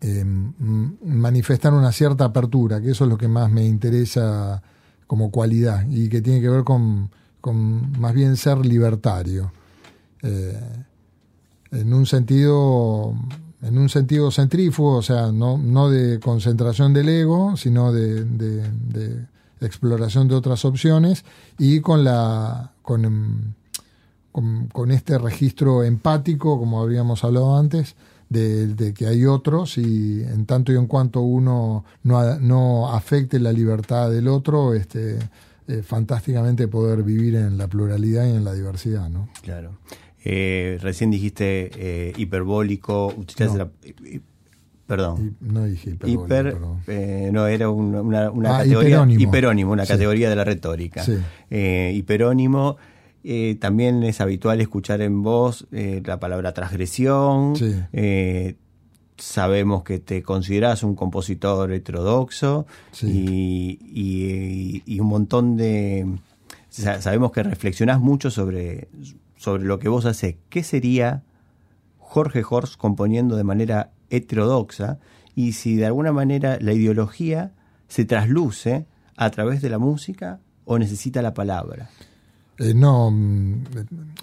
eh, 0.00 0.24
mm, 0.24 0.92
manifestar 1.04 1.72
una 1.72 1.92
cierta 1.92 2.26
apertura, 2.26 2.80
que 2.80 2.90
eso 2.90 3.04
es 3.04 3.10
lo 3.10 3.18
que 3.18 3.28
más 3.28 3.50
me 3.50 3.64
interesa 3.64 4.62
como 5.06 5.30
cualidad 5.30 5.86
y 5.88 6.08
que 6.08 6.22
tiene 6.22 6.40
que 6.40 6.48
ver 6.48 6.64
con, 6.64 7.10
con 7.40 7.98
más 8.00 8.14
bien 8.14 8.36
ser 8.36 8.64
libertario. 8.64 9.52
Eh, 10.22 10.84
en 11.72 11.94
un 11.94 12.06
sentido 12.06 13.14
en 13.62 13.78
un 13.78 13.88
sentido 13.88 14.30
centrífugo, 14.30 14.96
o 14.96 15.02
sea, 15.02 15.32
no, 15.32 15.58
no 15.58 15.90
de 15.90 16.18
concentración 16.20 16.92
del 16.92 17.08
ego, 17.08 17.56
sino 17.56 17.92
de, 17.92 18.26
exploración 19.60 20.26
de 20.28 20.34
otras 20.34 20.64
opciones 20.64 21.24
y 21.58 21.80
con 21.80 22.02
la 22.02 22.72
con, 22.82 23.04
em, 23.04 23.52
con, 24.32 24.68
con 24.68 24.90
este 24.90 25.18
registro 25.18 25.84
empático, 25.84 26.58
como 26.58 26.80
habíamos 26.80 27.22
hablado 27.24 27.58
antes, 27.58 27.94
de, 28.30 28.68
de 28.68 28.94
que 28.94 29.06
hay 29.06 29.26
otros 29.26 29.76
y 29.76 30.22
en 30.22 30.46
tanto 30.46 30.72
y 30.72 30.76
en 30.76 30.86
cuanto 30.86 31.20
uno 31.20 31.84
no, 32.04 32.38
no 32.38 32.88
afecte 32.90 33.38
la 33.38 33.52
libertad 33.52 34.08
del 34.10 34.28
otro, 34.28 34.72
este, 34.72 35.18
eh, 35.70 35.82
fantásticamente 35.82 36.66
poder 36.68 37.02
vivir 37.02 37.34
en 37.34 37.58
la 37.58 37.68
pluralidad 37.68 38.24
y 38.24 38.30
en 38.30 38.44
la 38.44 38.54
diversidad, 38.54 39.08
¿no? 39.08 39.28
Claro. 39.42 39.72
Eh, 40.24 40.78
recién 40.82 41.10
dijiste 41.10 41.70
eh, 41.76 42.12
hiperbólico, 42.16 43.06
utilizaste 43.08 43.58
No. 43.58 43.64
la- 43.64 43.70
eh, 44.08 44.20
perdón. 44.86 45.36
No 45.40 45.64
dije 45.64 45.90
hiperbólico, 45.90 46.24
Hiper, 46.24 46.56
eh, 46.88 47.30
no, 47.32 47.46
era 47.46 47.70
una, 47.70 48.02
una, 48.02 48.30
una 48.30 48.56
Ah, 48.56 48.58
categoría. 48.58 48.88
hiperónimo. 48.90 49.20
hiperónimo, 49.22 49.72
una 49.72 49.86
Sí. 49.86 49.92
categoría 49.92 50.28
de 50.28 50.36
la 50.36 50.44
retórica. 50.44 51.02
Sí. 51.04 51.16
Hiperónimo. 51.96 52.76
también 53.60 54.02
es 54.02 54.20
habitual 54.22 54.60
escuchar 54.62 55.02
en 55.02 55.22
voz 55.22 55.66
la 55.70 56.18
palabra 56.18 56.52
transgresión. 56.54 57.54
Sí. 57.56 57.76
Sabemos 59.16 59.82
que 59.84 59.98
te 59.98 60.22
consideras 60.22 60.82
un 60.82 60.94
compositor 60.94 61.70
heterodoxo 61.72 62.66
y, 63.02 63.78
y- 63.84 64.82
y 64.86 64.98
un 65.00 65.06
montón 65.08 65.58
de... 65.58 66.06
sa- 66.70 67.02
Sabemos 67.02 67.30
que 67.30 67.42
reflexionás 67.42 68.00
mucho 68.00 68.30
sobre, 68.30 68.88
sobre 69.40 69.64
lo 69.64 69.78
que 69.78 69.88
vos 69.88 70.04
haces. 70.04 70.36
¿Qué 70.50 70.62
sería 70.62 71.22
Jorge 71.96 72.42
Horst 72.46 72.76
componiendo 72.76 73.36
de 73.36 73.44
manera 73.44 73.90
heterodoxa 74.10 74.98
y 75.34 75.52
si 75.52 75.76
de 75.76 75.86
alguna 75.86 76.12
manera 76.12 76.58
la 76.60 76.74
ideología 76.74 77.52
se 77.88 78.04
trasluce 78.04 78.86
a 79.16 79.30
través 79.30 79.62
de 79.62 79.70
la 79.70 79.78
música 79.78 80.40
o 80.66 80.78
necesita 80.78 81.22
la 81.22 81.32
palabra? 81.32 81.88
Eh, 82.58 82.74
no, 82.74 83.10
mm, 83.10 83.64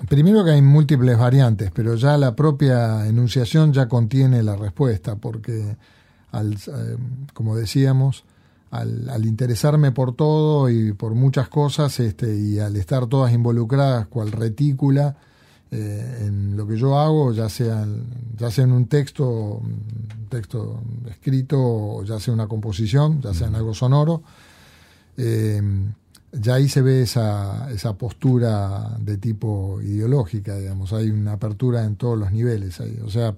primero 0.08 0.46
que 0.46 0.52
hay 0.52 0.62
múltiples 0.62 1.18
variantes, 1.18 1.72
pero 1.74 1.96
ya 1.96 2.16
la 2.16 2.36
propia 2.36 3.08
enunciación 3.08 3.74
ya 3.74 3.88
contiene 3.88 4.44
la 4.44 4.56
respuesta, 4.56 5.16
porque, 5.16 5.78
al, 6.32 6.54
eh, 6.54 6.98
como 7.34 7.56
decíamos, 7.56 8.24
al, 8.72 9.10
al 9.10 9.26
interesarme 9.26 9.92
por 9.92 10.14
todo 10.16 10.70
y 10.70 10.94
por 10.94 11.14
muchas 11.16 11.48
cosas, 11.50 12.00
este, 12.00 12.36
y 12.38 12.60
al 12.60 12.76
estar 12.76 13.08
todas 13.08 13.34
involucradas 13.34 14.08
cual 14.08 14.32
retícula 14.32 15.16
eh, 15.72 16.24
en 16.28 16.56
lo 16.56 16.66
que 16.68 16.78
yo 16.78 16.98
hago, 16.98 17.34
ya 17.34 17.50
sea, 17.50 17.84
en- 17.84 18.06
ya 18.38 18.50
sea 18.52 18.64
en 18.64 18.72
un 18.72 18.88
texto, 18.88 19.62
texto 20.30 20.82
escrito, 21.10 21.60
o 21.60 22.04
ya 22.06 22.20
sea 22.20 22.34
una 22.34 22.48
composición, 22.48 23.22
ya 23.22 23.34
sea 23.34 23.48
en 23.48 23.56
algo 23.56 23.74
sonoro, 23.74 24.24
eh, 25.18 25.62
ya 26.32 26.56
ahí 26.56 26.70
se 26.70 26.82
ve 26.82 27.02
esa, 27.02 27.72
esa 27.72 27.98
postura 27.98 28.98
de 29.00 29.18
tipo 29.18 29.82
ideológica, 29.82 30.58
digamos, 30.58 30.94
hay 30.94 31.10
una 31.10 31.34
apertura 31.34 31.84
en 31.86 31.96
todos 31.96 32.18
los 32.18 32.32
niveles 32.32 32.80
ahí, 32.80 33.00
o 33.04 33.10
sea, 33.10 33.36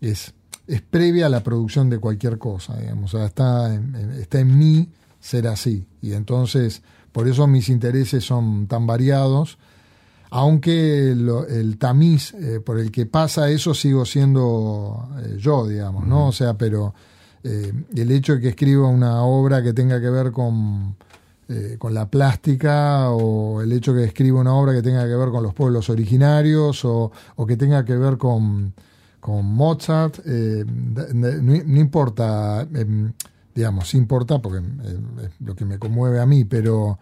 es, 0.00 0.34
es 0.72 0.80
previa 0.82 1.26
a 1.26 1.28
la 1.28 1.42
producción 1.42 1.90
de 1.90 1.98
cualquier 1.98 2.38
cosa, 2.38 2.76
digamos, 2.78 3.12
o 3.14 3.18
sea, 3.18 3.26
está 3.26 3.74
en, 3.74 3.94
está 4.18 4.40
en 4.40 4.58
mí 4.58 4.88
ser 5.20 5.46
así, 5.46 5.86
y 6.00 6.12
entonces, 6.12 6.82
por 7.12 7.28
eso 7.28 7.46
mis 7.46 7.68
intereses 7.68 8.24
son 8.24 8.66
tan 8.66 8.86
variados, 8.86 9.58
aunque 10.30 11.10
el 11.10 11.76
tamiz 11.78 12.32
eh, 12.34 12.60
por 12.60 12.78
el 12.78 12.90
que 12.90 13.04
pasa 13.04 13.50
eso 13.50 13.74
sigo 13.74 14.06
siendo 14.06 15.10
eh, 15.22 15.36
yo, 15.38 15.66
digamos, 15.66 16.06
¿no? 16.06 16.28
O 16.28 16.32
sea, 16.32 16.54
pero 16.54 16.94
eh, 17.44 17.72
el 17.94 18.10
hecho 18.10 18.34
de 18.34 18.40
que 18.40 18.48
escriba 18.48 18.86
una 18.86 19.22
obra 19.22 19.62
que 19.62 19.72
tenga 19.72 20.00
que 20.00 20.08
ver 20.08 20.30
con, 20.30 20.96
eh, 21.48 21.76
con 21.78 21.92
la 21.92 22.08
plástica 22.08 23.10
o 23.10 23.60
el 23.60 23.72
hecho 23.72 23.92
de 23.92 24.02
que 24.02 24.08
escriba 24.08 24.40
una 24.40 24.54
obra 24.54 24.72
que 24.72 24.82
tenga 24.82 25.06
que 25.06 25.14
ver 25.16 25.30
con 25.30 25.42
los 25.42 25.52
pueblos 25.52 25.90
originarios 25.90 26.84
o, 26.84 27.10
o 27.36 27.46
que 27.46 27.56
tenga 27.56 27.84
que 27.84 27.96
ver 27.96 28.16
con, 28.16 28.72
con 29.22 29.46
Mozart, 29.46 30.18
eh, 30.26 30.64
no, 30.66 31.30
no, 31.30 31.80
importa, 31.80 32.66
eh, 32.74 33.12
digamos, 33.54 33.94
importa 33.94 34.42
porque 34.42 34.58
eh, 34.58 34.98
es 35.22 35.30
lo 35.38 35.54
que 35.54 35.64
me 35.64 35.78
conmueve 35.78 36.18
a 36.18 36.26
mí, 36.26 36.44
pero 36.44 36.98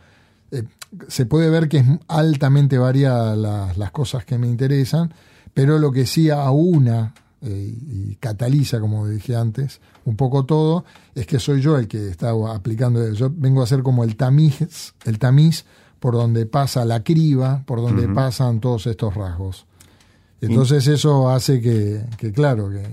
eh, 0.51 0.65
se 1.09 1.25
puede 1.25 1.49
ver 1.49 1.67
que 1.71 1.79
es 1.79 1.87
altamente 2.09 2.77
variada 2.77 3.35
las, 3.37 3.79
las 3.79 3.91
cosas 3.91 4.27
que 4.27 4.37
me 4.37 4.49
interesan, 4.49 5.15
pero 5.55 5.79
lo 5.79 5.93
que 5.93 6.05
sí 6.05 6.29
aúna 6.29 7.15
eh, 7.41 7.75
y 7.89 8.17
cataliza, 8.17 8.81
como 8.81 9.09
dije 9.09 9.35
antes, 9.35 9.81
un 10.05 10.15
poco 10.15 10.45
todo, 10.45 10.85
es 11.15 11.27
que 11.27 11.39
soy 11.39 11.63
yo 11.63 11.79
el 11.79 11.89
que 11.89 12.11
está 12.11 12.33
aplicando, 12.55 13.15
yo 13.15 13.33
vengo 13.35 13.63
a 13.63 13.67
ser 13.67 13.83
como 13.83 14.05
el 14.05 14.17
tamiz, 14.17 14.93
el 15.07 15.19
tamiz 15.19 15.65
por 16.01 16.13
donde 16.13 16.45
pasa 16.45 16.85
la 16.85 17.03
criba, 17.03 17.63
por 17.65 17.81
donde 17.81 18.05
uh 18.05 18.11
-huh. 18.11 18.15
pasan 18.15 18.61
todos 18.61 18.87
estos 18.87 19.15
rasgos. 19.15 19.65
Entonces 20.41 20.87
eso 20.87 21.31
hace 21.31 21.61
que, 21.61 22.03
que 22.17 22.33
claro, 22.33 22.71
que, 22.71 22.87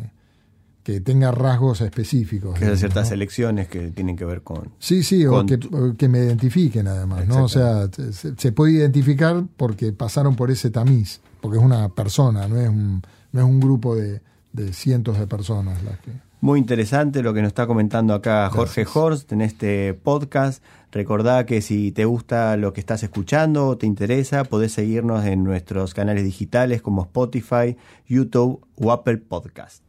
que, 0.84 1.02
tenga 1.02 1.32
rasgos 1.32 1.82
específicos. 1.82 2.54
Que 2.54 2.60
digamos, 2.62 2.80
ciertas 2.80 3.10
¿no? 3.10 3.14
elecciones 3.16 3.68
que 3.68 3.90
tienen 3.92 4.16
que 4.16 4.26
ver 4.26 4.42
con... 4.42 4.70
Sí, 4.80 5.04
sí, 5.04 5.26
con 5.26 5.46
o 5.52 5.96
que, 5.98 6.08
me 6.10 6.20
identifiquen 6.20 6.88
además, 6.88 7.28
¿no? 7.28 7.46
O 7.46 7.50
sea, 7.50 7.90
se, 8.12 8.36
se, 8.36 8.52
puede 8.52 8.74
identificar 8.74 9.44
porque 9.56 9.94
pasaron 9.94 10.36
por 10.36 10.52
ese 10.52 10.70
tamiz, 10.70 11.22
porque 11.42 11.58
es 11.58 11.64
una 11.64 11.90
persona, 11.90 12.48
no 12.48 12.58
es 12.58 12.70
un, 12.70 13.02
no 13.32 13.40
es 13.40 13.46
un 13.46 13.60
grupo 13.60 13.96
de, 13.96 14.22
de 14.54 14.74
cientos 14.74 15.18
de 15.20 15.28
personas 15.28 15.82
las 15.84 16.00
que... 16.00 16.12
Muy 16.40 16.60
interesante 16.60 17.24
lo 17.24 17.34
que 17.34 17.42
nos 17.42 17.48
está 17.48 17.66
comentando 17.66 18.14
acá 18.14 18.50
Jorge 18.52 18.82
Gracias. 18.82 18.96
Horst 18.96 19.32
en 19.32 19.42
este 19.42 19.96
podcast. 19.96 20.64
Recordá 20.92 21.46
que 21.46 21.62
si 21.62 21.92
te 21.92 22.06
gusta 22.06 22.56
lo 22.58 22.74
que 22.74 22.80
estás 22.80 23.04
escuchando 23.04 23.68
o 23.68 23.78
te 23.78 23.86
interesa, 23.86 24.44
podés 24.44 24.72
seguirnos 24.72 25.26
en 25.26 25.44
nuestros 25.44 25.94
canales 25.94 26.24
digitales 26.24 26.82
como 26.82 27.04
Spotify, 27.04 27.76
YouTube 28.08 28.66
o 28.76 28.92
Apple 28.92 29.18
Podcast. 29.18 29.84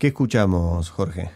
¿Qué 0.00 0.06
escuchamos, 0.06 0.88
Jorge? 0.88 1.28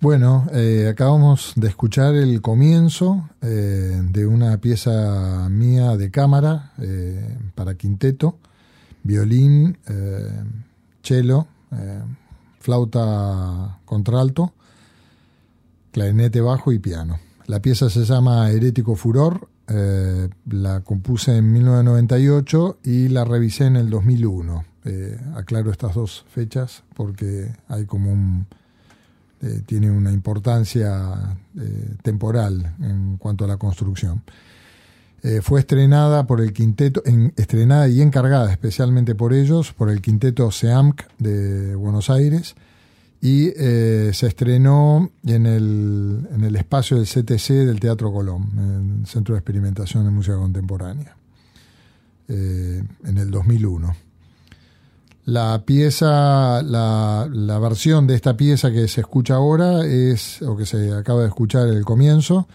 Bueno, 0.00 0.48
eh, 0.52 0.88
acabamos 0.90 1.52
de 1.54 1.68
escuchar 1.68 2.16
el 2.16 2.42
comienzo 2.42 3.30
eh, 3.40 4.02
de 4.02 4.26
una 4.26 4.58
pieza 4.58 5.48
mía 5.48 5.96
de 5.96 6.10
cámara 6.10 6.72
eh, 6.78 7.38
para 7.54 7.76
quinteto, 7.76 8.36
violín, 9.04 9.78
cello, 11.04 11.46
flauta 12.58 13.78
contralto, 13.84 14.54
clarinete 15.92 16.40
bajo 16.40 16.72
y 16.72 16.80
piano. 16.80 17.20
La 17.46 17.62
pieza 17.62 17.90
se 17.90 18.04
llama 18.04 18.50
Herético 18.50 18.96
Furor, 18.96 19.46
la 20.50 20.80
compuse 20.80 21.36
en 21.36 21.52
1998 21.52 22.78
y 22.82 23.06
la 23.06 23.24
revisé 23.24 23.66
en 23.66 23.76
el 23.76 23.88
2001 23.88 24.73
eh, 24.86 25.18
aclaro 25.34 25.70
estas 25.70 25.94
dos 25.94 26.26
fechas 26.28 26.82
porque 26.94 27.50
hay 27.68 27.86
como 27.86 28.12
un 28.12 28.46
eh, 29.40 29.62
tiene 29.64 29.90
una 29.90 30.12
importancia 30.12 31.36
eh, 31.58 31.94
temporal 32.02 32.74
en 32.82 33.16
cuanto 33.16 33.44
a 33.44 33.48
la 33.48 33.56
construcción. 33.56 34.22
fue 35.40 35.60
estrenada 35.60 36.26
por 36.26 36.42
el 36.42 36.52
quinteto, 36.52 37.02
en, 37.06 37.32
estrenada 37.36 37.88
y 37.88 38.02
encargada 38.02 38.52
especialmente 38.52 39.14
por 39.14 39.32
ellos, 39.32 39.72
por 39.72 39.88
el 39.88 40.02
quinteto 40.02 40.50
SEAMC 40.50 41.02
de 41.18 41.74
Buenos 41.76 42.10
Aires, 42.10 42.54
y 43.22 43.50
se 43.56 44.26
estrenó 44.26 45.10
en 45.24 45.46
el, 45.46 46.28
en 46.30 46.44
el 46.44 46.56
espacio 46.56 46.98
del 46.98 47.06
CTC 47.06 47.64
del 47.64 47.80
Teatro 47.80 48.12
Colón, 48.12 48.98
el 49.00 49.06
Centro 49.06 49.34
de 49.34 49.38
Experimentación 49.38 50.04
de 50.04 50.10
Música 50.10 50.36
Contemporánea, 50.36 51.16
en 52.28 53.16
el 53.16 53.30
2001. 53.30 53.96
La 55.26 55.62
pieza, 55.64 56.62
la, 56.62 57.58
versión 57.58 58.06
de 58.06 58.14
esta 58.14 58.36
pieza 58.36 58.70
que 58.70 58.88
se 58.88 59.00
escucha 59.00 59.36
ahora 59.36 59.84
es, 59.86 60.42
o 60.42 60.56
que 60.56 60.66
se 60.66 60.92
acaba 60.92 61.22
de 61.22 61.28
escuchar 61.28 61.68
el 61.68 61.84
comienzo, 61.84 62.46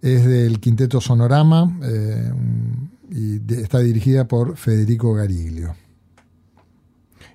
es 0.00 0.24
del 0.24 0.60
Quinteto 0.60 1.00
Sonorama 1.00 1.78
eh, 1.82 2.32
y 3.10 3.54
está 3.54 3.80
dirigida 3.80 4.26
por 4.26 4.56
Federico 4.56 5.12
Gariglio. 5.12 5.74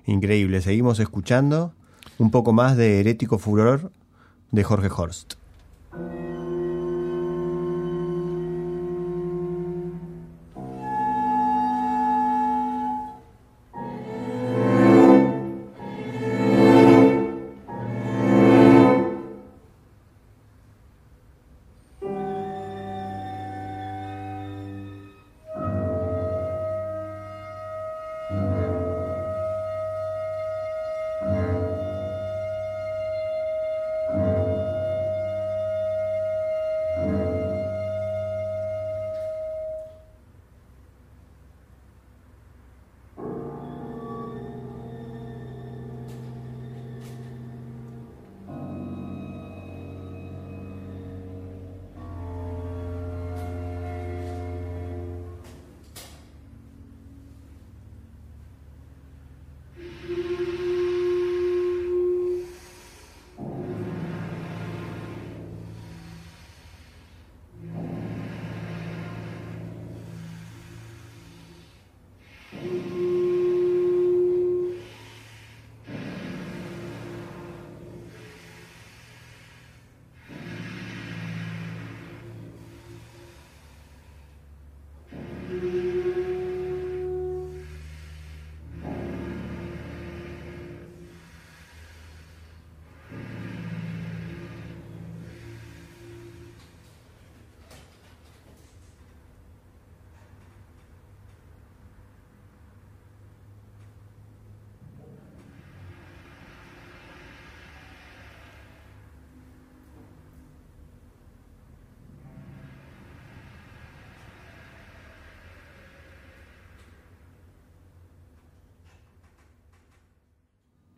Increíble, 0.06 0.60
seguimos 0.62 0.98
escuchando 0.98 1.72
un 2.18 2.30
poco 2.30 2.52
más 2.52 2.76
de 2.76 2.98
Herético 3.00 3.38
Furor 3.38 3.92
de 4.50 4.64
Jorge 4.64 4.88
Horst. 4.94 5.34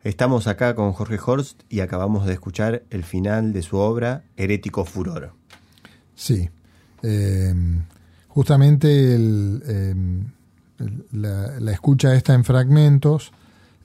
Estamos 0.05 0.45
acá 0.45 0.75
con 0.75 0.93
Jorge 0.93 1.17
Horst 1.25 1.63
y 1.67 1.79
acabamos 1.79 2.27
de 2.27 2.33
escuchar 2.33 2.83
el 2.91 3.03
final 3.03 3.53
de 3.53 3.63
su 3.63 3.77
obra 3.77 4.23
Herético 4.37 4.85
Furor. 4.85 5.33
Sí. 6.13 6.47
Eh, 7.01 7.51
justamente 8.27 9.17
eh, 9.17 9.95
la, 11.11 11.71
escucha 11.71 12.13
esta 12.13 12.35
en 12.35 12.43
fragmentos, 12.43 13.31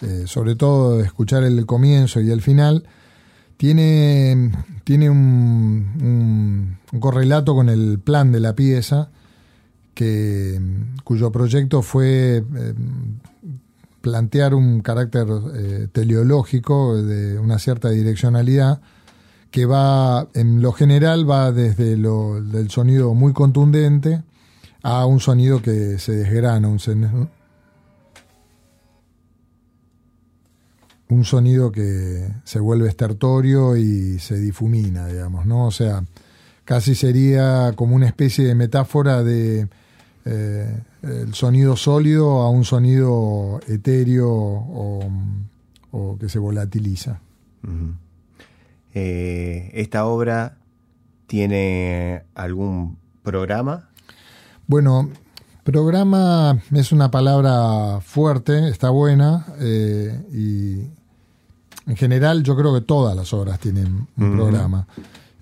eh, 0.03 0.25
sobre 0.27 0.57
todo 0.57 1.01
escuchar 1.01 1.43
el 1.43 1.65
comienzo 1.65 2.21
y 2.21 2.31
el 2.31 2.43
final, 2.43 2.85
tiene, 3.57 4.53
tiene 4.85 5.09
un, 5.09 5.17
un, 6.03 6.79
un, 6.93 7.01
correlato 7.01 7.55
con 7.55 7.71
el 7.71 7.99
plan 7.99 8.31
de 8.31 8.41
la 8.41 8.55
pieza, 8.55 9.09
que, 9.95 10.61
cuyo 11.03 11.33
proyecto 11.33 11.81
fue 11.81 12.45
plantear 14.01 14.55
un 14.55 14.81
carácter 14.81 15.27
eh, 15.55 15.89
teleológico 15.93 16.97
de 16.97 17.39
una 17.39 17.59
cierta 17.59 17.91
direccionalidad 17.91 18.81
que 19.51 19.67
va, 19.67 20.29
en 20.35 20.63
lo 20.63 20.73
general, 20.73 21.29
va 21.29 21.53
desde 21.53 21.97
lo 21.97 22.41
del 22.41 22.71
sonido 22.71 23.15
muy 23.15 23.33
contundente 23.33 24.23
a 24.83 25.05
un 25.07 25.21
sonido 25.21 25.61
que 25.61 25.99
se 25.99 26.13
desgrana, 26.13 26.69
un, 26.69 26.79
un 31.09 31.25
sonido 31.25 31.73
que 31.73 32.29
se 32.45 32.61
vuelve 32.61 32.89
estertorio 32.89 33.77
y 33.77 34.19
se 34.21 34.39
difumina, 34.39 35.09
digamos, 35.09 35.47
¿no? 35.47 35.67
O 35.67 35.71
sea, 35.73 36.05
casi 36.65 36.95
sería 36.95 37.73
como 37.75 37.97
una 37.97 38.07
especie 38.07 38.47
de 38.47 38.55
metáfora 38.55 39.23
de 39.25 39.69
eh, 40.25 40.83
el 41.03 41.35
sonido 41.35 41.77
sólido 41.77 42.43
a 42.43 42.51
un 42.51 42.65
sonido 42.65 43.61
etéreo 43.67 44.31
o, 44.31 45.11
o 45.93 46.19
que 46.19 46.29
se 46.29 46.39
volatiliza. 46.39 47.21
Uh 47.63 47.69
-huh. 47.69 47.95
eh, 48.95 49.71
¿Esta 49.75 50.07
obra 50.07 50.57
tiene 51.27 52.25
algún 52.35 52.97
programa? 53.23 53.89
Bueno, 54.67 55.11
programa 55.65 56.61
es 56.73 56.93
una 56.93 57.11
palabra 57.11 58.01
fuerte, 58.01 58.69
está 58.69 58.91
buena 58.91 59.47
eh, 59.59 60.23
y 60.33 60.81
en 61.91 61.97
general 61.97 62.43
yo 62.43 62.57
creo 62.57 62.75
que 62.75 62.81
todas 62.81 63.17
las 63.17 63.33
obras 63.33 63.59
tienen 63.59 64.07
un 64.17 64.25
uh 64.25 64.33
-huh. 64.33 64.37
programa. 64.37 64.87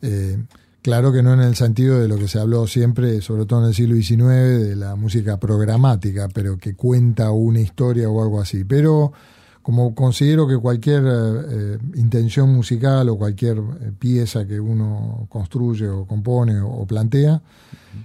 Eh, 0.02 0.38
Claro 0.82 1.12
que 1.12 1.22
no 1.22 1.34
en 1.34 1.40
el 1.40 1.56
sentido 1.56 1.98
de 1.98 2.08
lo 2.08 2.16
que 2.16 2.28
se 2.28 2.38
habló 2.38 2.66
siempre, 2.66 3.20
sobre 3.20 3.46
todo 3.46 3.60
en 3.62 3.68
el 3.68 3.74
siglo 3.74 3.96
XIX, 3.96 4.68
de 4.68 4.76
la 4.76 4.94
música 4.94 5.38
programática, 5.38 6.28
pero 6.32 6.56
que 6.56 6.74
cuenta 6.74 7.30
una 7.30 7.60
historia 7.60 8.08
o 8.08 8.22
algo 8.22 8.40
así. 8.40 8.64
Pero 8.64 9.12
como 9.62 9.94
considero 9.94 10.48
que 10.48 10.56
cualquier 10.56 11.02
eh, 11.06 11.78
intención 11.96 12.54
musical 12.54 13.08
o 13.10 13.18
cualquier 13.18 13.58
eh, 13.58 13.92
pieza 13.98 14.46
que 14.46 14.58
uno 14.58 15.26
construye 15.28 15.88
o 15.88 16.06
compone 16.06 16.60
o, 16.60 16.68
o 16.68 16.86
plantea, 16.86 17.42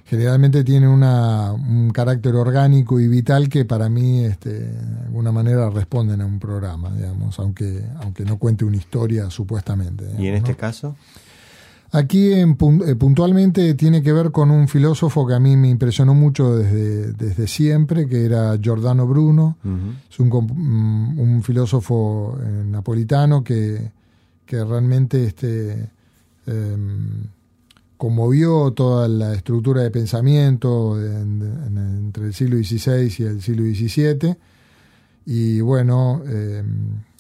generalmente 0.05 0.63
tiene 0.63 0.88
una, 0.88 1.53
un 1.53 1.89
carácter 1.91 2.36
orgánico 2.36 2.99
y 2.99 3.07
vital 3.07 3.49
que 3.49 3.65
para 3.65 3.88
mí 3.88 4.25
este, 4.25 4.59
de 4.59 5.05
alguna 5.05 5.31
manera 5.31 5.69
responden 5.69 6.21
a 6.21 6.25
un 6.25 6.39
programa, 6.39 6.91
digamos, 6.93 7.38
aunque, 7.39 7.86
aunque 8.01 8.25
no 8.25 8.38
cuente 8.38 8.65
una 8.65 8.77
historia 8.77 9.29
supuestamente. 9.29 10.03
Digamos, 10.03 10.23
¿Y 10.23 10.27
en 10.27 10.36
este 10.36 10.51
¿no? 10.51 10.57
caso? 10.57 10.95
Aquí 11.95 12.34
en, 12.34 12.58
eh, 12.88 12.95
puntualmente 12.95 13.75
tiene 13.75 14.01
que 14.01 14.12
ver 14.12 14.32
con 14.32 14.49
un 14.49 14.67
filósofo 14.67 15.27
que 15.27 15.36
a 15.36 15.39
mí 15.39 15.56
me 15.56 15.69
impresionó 15.69 16.15
mucho 16.15 16.56
desde, 16.58 17.13
desde 17.13 17.45
siempre, 17.47 18.08
que 18.08 18.25
era 18.25 18.58
Giordano 18.60 19.06
Bruno. 19.06 19.58
Uh 19.63 19.67
-huh. 19.69 19.93
Es 20.10 20.19
un, 20.19 20.29
mm, 20.29 21.19
un 21.19 21.43
filósofo 21.43 22.36
eh, 22.41 22.63
napolitano 22.65 23.43
que, 23.43 23.91
que 24.43 24.63
realmente 24.63 25.23
este, 25.23 25.88
eh, 26.47 26.77
conmovió 27.95 28.71
toda 28.71 29.08
la 29.08 29.36
estructura 29.36 29.84
de 29.84 29.91
pensamiento 29.91 30.99
en, 30.99 31.43
en, 31.67 31.77
entre 31.77 32.25
el 32.25 32.34
siglo 32.34 32.58
XVI 32.58 33.13
y 33.19 33.23
el 33.23 33.39
siglo 33.39 33.65
XVII. 33.65 34.36
Y 35.27 35.62
bueno, 35.62 36.23
eh, 36.25 36.63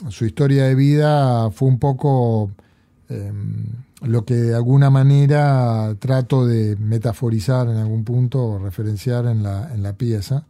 su 0.09 0.25
historia 0.25 0.63
de 0.65 0.73
vida 0.73 1.51
fue 1.51 1.67
un 1.67 1.77
poco 1.77 2.49
lo 4.03 4.25
que 4.25 4.35
de 4.35 4.55
alguna 4.55 4.89
manera 4.89 5.95
trato 5.99 6.45
de 6.45 6.75
metaforizar 6.75 7.67
en 7.69 7.77
algún 7.77 8.03
punto 8.03 8.43
o 8.43 8.59
referenciar 8.59 9.25
en 9.25 9.43
la, 9.43 9.73
en 9.73 9.81
la 9.81 9.93
pieza, 9.93 10.45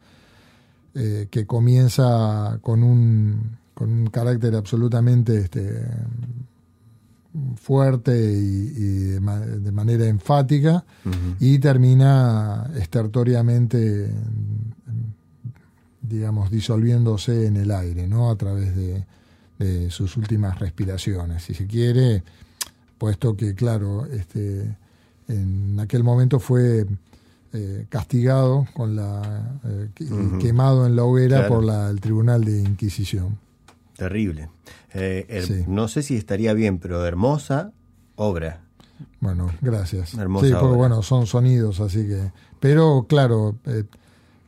eh, 0.95 1.27
que 1.29 1.45
comienza 1.45 2.59
con 2.61 2.83
un, 2.83 3.57
con 3.73 3.91
un 3.91 4.07
carácter 4.07 4.55
absolutamente 4.55 5.37
este, 5.37 5.87
fuerte 7.55 8.15
y, 8.15 8.73
y 8.75 8.99
de, 9.11 9.19
ma 9.19 9.39
de, 9.39 9.71
manera 9.71 10.05
enfática 10.05 10.85
uh 11.05 11.09
-huh. 11.09 11.35
y 11.39 11.59
termina 11.59 12.69
estertoriamente, 12.75 14.11
digamos, 16.01 16.51
disolviéndose 16.51 17.47
en 17.47 17.57
el 17.57 17.71
aire, 17.71 18.07
¿no? 18.07 18.29
A 18.29 18.35
través 18.35 18.75
de, 18.75 19.05
de 19.57 19.89
sus 19.89 20.15
últimas 20.17 20.59
respiraciones. 20.59 21.43
Si 21.43 21.53
se 21.53 21.65
quiere, 21.65 22.23
puesto 23.03 23.35
que, 23.35 23.53
claro, 23.53 24.05
este, 24.05 24.77
en 25.27 25.77
aquel 25.77 26.05
momento 26.05 26.39
fue 26.39 26.85
eh, 27.51 27.85
castigado 27.89 28.65
con 28.73 28.95
la 28.95 29.59
eh, 29.65 29.89
uh 29.99 30.03
-huh. 30.05 30.37
quemado 30.39 30.87
en 30.87 30.95
la 30.95 31.03
hoguera 31.03 31.39
claro. 31.39 31.53
por 31.53 31.65
la, 31.65 31.89
el 31.89 31.99
Tribunal 31.99 32.45
de 32.45 32.61
Inquisición. 32.61 33.39
Terrible. 33.97 34.47
Eh, 34.93 35.43
sí. 35.45 35.65
No 35.67 35.89
sé 35.89 36.01
si 36.01 36.15
estaría 36.15 36.53
bien, 36.53 36.79
pero 36.79 37.05
hermosa 37.05 37.73
obra. 38.15 38.61
Bueno, 39.19 39.51
gracias. 39.59 40.13
Hermosa 40.13 40.45
sí, 40.45 40.53
porque 40.53 40.67
obra. 40.67 40.77
bueno, 40.77 41.01
son 41.03 41.27
sonidos, 41.27 41.81
así 41.81 42.07
que. 42.07 42.31
Pero 42.61 43.05
claro, 43.09 43.57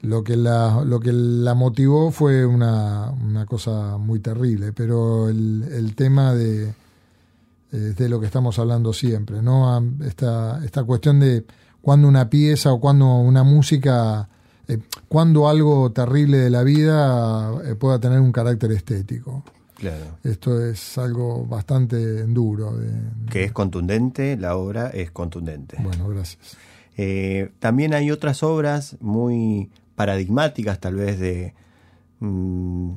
lo 0.01 0.23
que 0.23 0.37
la 0.37 0.81
lo 0.85 1.01
que 1.01 1.11
la 1.11 1.55
motivó 1.55 2.09
fue 2.09 2.45
una, 2.45 3.11
una 3.11 3.45
cosa 3.45 3.97
muy 3.97 4.21
terrible. 4.21 4.71
Pero 4.71 5.27
el, 5.27 5.67
el 5.73 5.93
tema 5.93 6.33
de 6.33 6.73
de 7.79 8.09
lo 8.09 8.19
que 8.19 8.25
estamos 8.25 8.57
hablando 8.59 8.93
siempre, 8.93 9.41
¿no? 9.41 9.83
Esta, 10.03 10.63
esta 10.63 10.83
cuestión 10.83 11.19
de 11.19 11.45
cuando 11.81 12.07
una 12.07 12.29
pieza 12.29 12.73
o 12.73 12.79
cuando 12.79 13.17
una 13.17 13.43
música, 13.43 14.27
eh, 14.67 14.79
cuando 15.07 15.47
algo 15.47 15.91
terrible 15.91 16.37
de 16.37 16.49
la 16.49 16.63
vida 16.63 17.51
eh, 17.63 17.75
pueda 17.75 17.99
tener 17.99 18.19
un 18.19 18.31
carácter 18.31 18.71
estético. 18.71 19.43
Claro. 19.75 20.17
Esto 20.23 20.65
es 20.65 20.97
algo 20.97 21.45
bastante 21.45 22.23
duro. 22.23 22.75
De, 22.75 22.89
que 23.29 23.43
es 23.43 23.51
contundente, 23.51 24.37
la 24.37 24.55
obra 24.55 24.89
es 24.89 25.11
contundente. 25.11 25.77
Bueno, 25.79 26.07
gracias. 26.07 26.57
Eh, 26.97 27.51
también 27.59 27.93
hay 27.93 28.09
otras 28.09 28.41
obras 28.41 28.97
muy 29.01 29.69
paradigmáticas, 29.95 30.79
tal 30.79 30.95
vez, 30.95 31.19
de, 31.19 31.53
mm, 32.19 32.91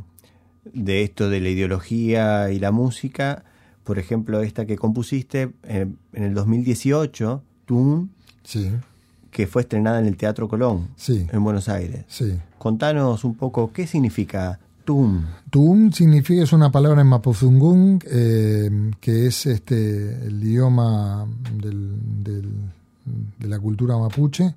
de 0.73 1.03
esto 1.03 1.29
de 1.29 1.41
la 1.41 1.49
ideología 1.49 2.51
y 2.51 2.59
la 2.59 2.71
música 2.71 3.45
por 3.89 3.99
ejemplo, 3.99 4.43
esta 4.43 4.67
que 4.67 4.77
compusiste 4.77 5.51
eh, 5.63 5.87
en 6.13 6.23
el 6.23 6.35
2018, 6.35 7.43
Tum, 7.65 8.11
sí. 8.45 8.71
que 9.31 9.47
fue 9.47 9.63
estrenada 9.63 9.99
en 9.99 10.05
el 10.05 10.19
Teatro 10.19 10.47
Colón, 10.47 10.89
sí. 10.95 11.27
en 11.33 11.43
Buenos 11.43 11.71
Aires. 11.71 12.05
Sí. 12.07 12.35
Contanos 12.59 13.25
un 13.25 13.35
poco 13.35 13.73
qué 13.73 13.87
significa 13.87 14.61
Tum. 14.85 15.25
Tum 15.49 15.91
significa, 15.91 16.43
es 16.43 16.53
una 16.53 16.71
palabra 16.71 17.01
en 17.01 17.07
Mapuzungún, 17.07 18.01
eh, 18.11 18.91
que 19.01 19.27
es 19.27 19.47
este 19.47 20.27
el 20.27 20.45
idioma 20.45 21.27
del, 21.57 21.97
del, 22.23 22.51
de 23.39 23.49
la 23.49 23.59
cultura 23.59 23.97
mapuche. 23.97 24.55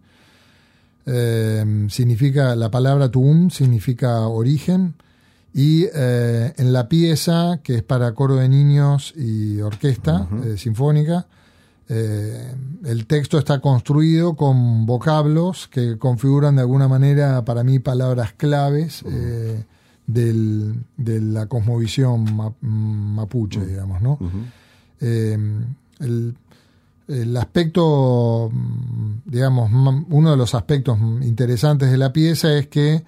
Eh, 1.05 1.87
significa, 1.87 2.53
la 2.57 2.69
palabra 2.69 3.09
Tum 3.09 3.49
significa 3.49 4.27
origen 4.27 4.95
y 5.53 5.85
eh, 5.93 6.53
en 6.57 6.71
la 6.71 6.87
pieza, 6.87 7.59
que 7.63 7.75
es 7.75 7.83
para 7.83 8.13
coro 8.13 8.35
de 8.35 8.47
niños 8.47 9.13
y 9.17 9.59
orquesta 9.59 10.27
uh 10.31 10.35
-huh. 10.35 10.45
eh, 10.53 10.57
sinfónica, 10.57 11.27
eh, 11.89 12.55
el 12.85 13.05
texto 13.05 13.37
está 13.37 13.59
construido 13.59 14.35
con 14.35 14.85
vocablos 14.85 15.67
que 15.67 15.97
configuran 15.97 16.55
de 16.55 16.61
alguna 16.61 16.87
manera 16.87 17.43
para 17.43 17.63
mí 17.63 17.79
palabras 17.79 18.31
claves 18.33 19.03
uh 19.03 19.09
-huh. 19.09 19.65
del, 20.07 20.75
de 20.95 21.19
la 21.19 21.47
cosmovisión 21.47 22.33
ma 22.33 22.53
mapuche, 22.61 23.59
uh 23.59 23.63
-huh. 23.63 23.67
digamos, 23.67 24.01
¿no? 24.01 24.19
El, 25.99 26.35
el 27.07 27.37
aspecto, 27.37 28.49
digamos, 29.25 29.69
uno 30.09 30.31
de 30.31 30.37
los 30.37 30.55
aspectos 30.55 30.97
interesantes 31.21 31.91
de 31.91 31.97
la 31.97 32.13
pieza 32.13 32.57
es 32.57 32.67
que 32.67 33.03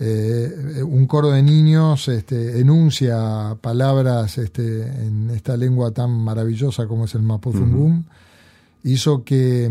eh, 0.00 0.82
un 0.82 1.06
coro 1.06 1.30
de 1.30 1.42
niños 1.42 2.08
este, 2.08 2.60
enuncia 2.60 3.56
palabras 3.60 4.38
este, 4.38 4.82
en 4.82 5.30
esta 5.30 5.56
lengua 5.56 5.90
tan 5.90 6.10
maravillosa 6.10 6.86
como 6.86 7.06
es 7.06 7.14
el 7.14 7.22
Mapuzungún, 7.22 7.92
uh 7.92 7.96
-huh. 7.96 8.90
hizo 8.92 9.24
que, 9.24 9.70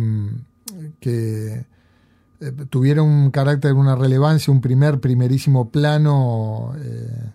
que 0.99 1.65
eh, 2.41 2.51
tuviera 2.69 3.01
un 3.01 3.31
carácter, 3.31 3.73
una 3.73 3.95
relevancia, 3.95 4.51
un 4.51 4.61
primer, 4.61 4.99
primerísimo 4.99 5.69
plano 5.69 6.73
eh, 6.77 7.31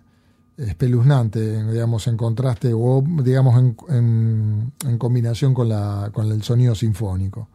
espeluznante, 0.57 1.63
digamos, 1.71 2.07
en 2.07 2.15
contraste 2.15 2.71
o, 2.73 3.03
digamos, 3.23 3.59
en, 3.59 3.75
en, 3.89 4.71
en 4.87 4.97
combinación 4.99 5.53
con, 5.53 5.67
la, 5.67 6.11
con 6.13 6.31
el 6.31 6.43
sonido 6.43 6.75
sinfónico. 6.75 7.47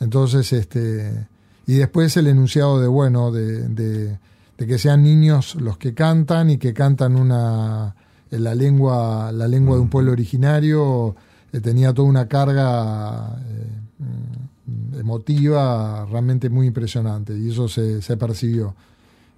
Entonces, 0.00 0.52
este, 0.52 1.28
y 1.66 1.74
después 1.74 2.16
el 2.16 2.26
enunciado 2.26 2.80
de, 2.80 2.88
bueno, 2.88 3.30
de, 3.30 3.68
de, 3.68 4.18
de 4.58 4.66
que 4.66 4.78
sean 4.78 5.02
niños 5.02 5.56
los 5.56 5.78
que 5.78 5.94
cantan 5.94 6.50
y 6.50 6.58
que 6.58 6.72
cantan 6.72 7.16
una, 7.16 7.94
en 8.30 8.44
la 8.44 8.54
lengua, 8.54 9.32
la 9.32 9.48
lengua 9.48 9.76
de 9.76 9.82
un 9.82 9.90
pueblo 9.90 10.12
originario, 10.12 11.16
eh, 11.52 11.60
tenía 11.60 11.92
toda 11.92 12.08
una 12.08 12.28
carga 12.28 13.36
eh, 13.38 15.00
emotiva 15.00 16.06
realmente 16.06 16.48
muy 16.48 16.68
impresionante 16.68 17.36
y 17.36 17.50
eso 17.50 17.68
se, 17.68 18.00
se 18.02 18.16
percibió. 18.16 18.74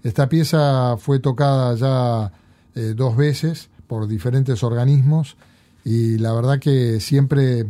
Esta 0.03 0.29
pieza 0.29 0.97
fue 0.99 1.19
tocada 1.19 1.75
ya 1.75 2.33
eh, 2.75 2.95
dos 2.95 3.17
veces 3.17 3.69
por 3.87 4.07
diferentes 4.07 4.63
organismos 4.63 5.37
y 5.85 6.19
la 6.19 6.33
verdad 6.33 6.59
que 6.59 7.01
siempre 7.01 7.67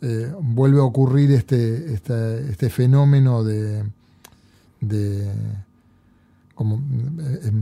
eh, 0.00 0.32
vuelve 0.40 0.80
a 0.80 0.84
ocurrir 0.84 1.32
este, 1.32 1.92
este, 1.92 2.50
este 2.50 2.70
fenómeno 2.70 3.44
de, 3.44 3.84
de 4.80 5.30
como, 6.56 6.82
eh, 7.20 7.52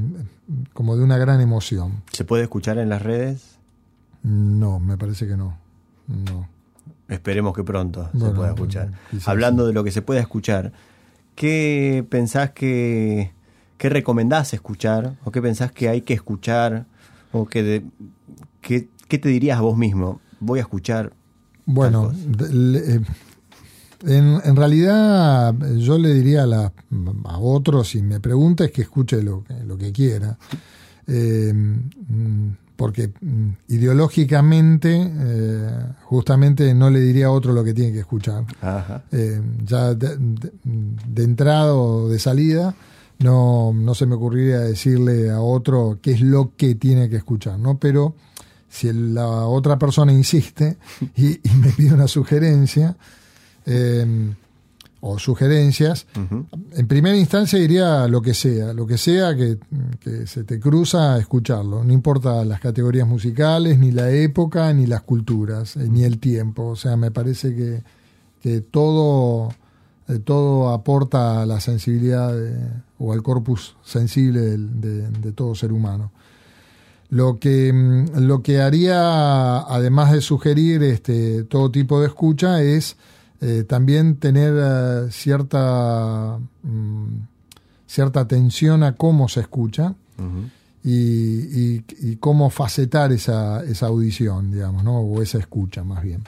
como 0.72 0.96
de 0.96 1.04
una 1.04 1.18
gran 1.18 1.42
emoción. 1.42 2.02
¿Se 2.12 2.24
puede 2.24 2.44
escuchar 2.44 2.78
en 2.78 2.88
las 2.88 3.02
redes? 3.02 3.58
No, 4.22 4.80
me 4.80 4.96
parece 4.96 5.26
que 5.26 5.36
no. 5.36 5.58
No. 6.08 6.48
Esperemos 7.08 7.54
que 7.54 7.62
pronto 7.64 8.08
se 8.18 8.30
pueda 8.30 8.48
escuchar. 8.50 8.92
Hablando 9.26 9.66
de 9.66 9.74
lo 9.74 9.84
que 9.84 9.90
se 9.90 10.00
puede 10.00 10.20
escuchar, 10.20 10.72
¿qué 11.34 12.06
pensás 12.08 12.50
que 12.52 13.32
qué 13.76 13.88
recomendás 13.90 14.54
escuchar 14.54 15.16
o 15.24 15.30
qué 15.30 15.42
pensás 15.42 15.70
que 15.72 15.88
hay 15.90 16.00
que 16.00 16.14
escuchar 16.14 16.86
o 17.32 17.44
que 17.46 17.62
de- 17.62 17.84
qué, 18.62 18.88
qué 19.08 19.18
te 19.18 19.28
dirías 19.28 19.58
a 19.58 19.62
vos 19.62 19.76
mismo? 19.76 20.20
Voy 20.40 20.60
a 20.60 20.62
escuchar 20.62 21.12
Bueno, 21.66 22.08
Tal 22.08 22.32
de- 22.38 22.54
le- 22.54 23.00
en, 24.06 24.40
en 24.44 24.56
realidad 24.56 25.54
yo 25.76 25.98
le 25.98 26.14
diría 26.14 26.44
a, 26.44 26.46
la- 26.46 26.72
a 27.24 27.38
otros, 27.38 27.88
si 27.88 28.02
me 28.02 28.20
pregunta, 28.20 28.64
es 28.64 28.70
que 28.72 28.82
escuche 28.82 29.22
lo 29.22 29.44
que, 29.44 29.54
lo 29.64 29.76
que 29.78 29.92
quiera. 29.92 30.36
Eh, 31.06 31.52
porque 32.76 33.12
ideológicamente, 33.68 34.90
eh, 35.16 35.70
justamente 36.04 36.74
no 36.74 36.90
le 36.90 37.00
diría 37.00 37.26
a 37.26 37.30
otro 37.30 37.52
lo 37.52 37.62
que 37.62 37.74
tiene 37.74 37.92
que 37.92 38.00
escuchar. 38.00 38.44
Ajá. 38.60 39.04
Eh, 39.12 39.40
ya 39.64 39.94
de, 39.94 40.16
de- 40.16 40.52
de 40.64 41.22
entrada 41.24 41.74
o 41.74 42.08
de 42.08 42.18
salida, 42.18 42.74
no, 43.20 43.72
no 43.74 43.94
se 43.94 44.06
me 44.06 44.16
ocurriría 44.16 44.58
decirle 44.60 45.30
a 45.30 45.40
otro 45.40 45.98
qué 46.02 46.12
es 46.12 46.20
lo 46.20 46.52
que 46.56 46.74
tiene 46.74 47.08
que 47.08 47.16
escuchar, 47.16 47.58
¿no? 47.58 47.78
Pero 47.78 48.14
si 48.68 48.92
la 48.92 49.46
otra 49.46 49.78
persona 49.78 50.12
insiste 50.12 50.76
y, 51.16 51.26
y 51.48 51.54
me 51.60 51.68
pide 51.70 51.94
una 51.94 52.08
sugerencia, 52.08 52.96
eh, 53.66 54.32
o 55.06 55.18
sugerencias, 55.18 56.06
en 56.72 56.86
primera 56.86 57.14
instancia 57.14 57.58
diría 57.58 58.08
lo 58.08 58.22
que 58.22 58.32
sea, 58.32 58.72
lo 58.72 58.86
que 58.86 58.96
sea 58.96 59.36
que, 59.36 59.58
que 60.00 60.26
se 60.26 60.44
te 60.44 60.58
cruza, 60.58 61.18
escucharlo. 61.18 61.84
No 61.84 61.92
importa 61.92 62.42
las 62.46 62.58
categorías 62.58 63.06
musicales, 63.06 63.78
ni 63.78 63.90
la 63.92 64.10
época, 64.10 64.72
ni 64.72 64.86
las 64.86 65.02
culturas, 65.02 65.76
eh, 65.76 65.88
ni 65.90 66.04
el 66.04 66.18
tiempo. 66.18 66.68
O 66.68 66.76
sea, 66.76 66.96
me 66.96 67.10
parece 67.10 67.54
que, 67.54 67.82
que 68.40 68.62
todo, 68.62 69.50
eh, 70.08 70.20
todo 70.24 70.70
aporta 70.70 71.42
a 71.42 71.46
la 71.46 71.60
sensibilidad 71.60 72.32
de- 72.34 72.56
o 72.98 73.12
al 73.12 73.22
corpus 73.22 73.76
sensible 73.84 74.40
de, 74.56 75.10
de 75.10 75.32
todo 75.32 75.54
ser 75.54 75.70
humano. 75.72 76.12
Lo 77.10 77.38
que, 77.38 77.70
mm, 77.74 78.20
lo 78.26 78.42
que 78.42 78.62
haría, 78.62 79.58
además 79.58 80.12
de 80.12 80.22
sugerir 80.22 80.82
este, 80.82 81.44
todo 81.44 81.70
tipo 81.70 82.00
de 82.00 82.06
escucha, 82.06 82.62
es 82.62 82.96
eh, 83.46 83.64
también 83.64 84.16
tener 84.16 84.54
eh, 84.56 85.08
cierta, 85.10 86.38
mm, 86.62 87.06
cierta 87.86 88.20
atención 88.20 88.82
a 88.82 88.94
cómo 88.94 89.28
se 89.28 89.40
escucha 89.40 89.94
y, 90.82 90.90
y- 90.92 91.84
y 92.00 92.16
cómo 92.16 92.50
facetar 92.50 93.10
esa, 93.12 93.64
esa 93.64 93.86
audición, 93.86 94.50
digamos, 94.52 94.84
¿no? 94.84 94.98
o 95.00 95.22
esa 95.22 95.38
escucha 95.38 95.82
más 95.84 96.02
bien. 96.02 96.22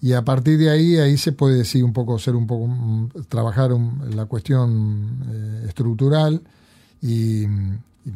Y 0.00 0.12
a 0.12 0.22
partir 0.24 0.58
de 0.58 0.70
ahí, 0.70 0.96
ahí 0.96 1.16
se 1.16 1.32
puede 1.32 1.64
sí 1.64 1.82
un 1.82 1.92
poco 1.92 2.18
ser 2.18 2.34
un 2.36 2.46
poco 2.46 2.66
mm, 2.68 3.08
trabajar 3.28 3.72
un- 3.72 4.14
la 4.16 4.26
cuestión 4.26 5.24
eh, 5.30 5.64
estructural 5.68 6.40
y, 7.02 7.46
mm, 7.46 7.72
y 8.06 8.10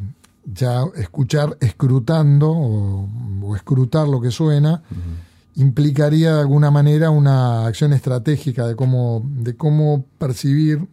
ya 0.53 0.83
escuchar 0.95 1.57
escrutando 1.61 2.49
o, 2.51 3.09
o 3.43 3.55
escrutar 3.55 4.07
lo 4.07 4.19
que 4.21 4.31
suena 4.31 4.81
implicaría 5.55 6.33
de 6.35 6.41
alguna 6.41 6.71
manera 6.71 7.09
una 7.09 7.65
acción 7.67 7.93
estratégica 7.93 8.65
de 8.67 8.75
cómo 8.75 9.23
de 9.25 9.55
cómo 9.55 10.05
percibir 10.17 10.87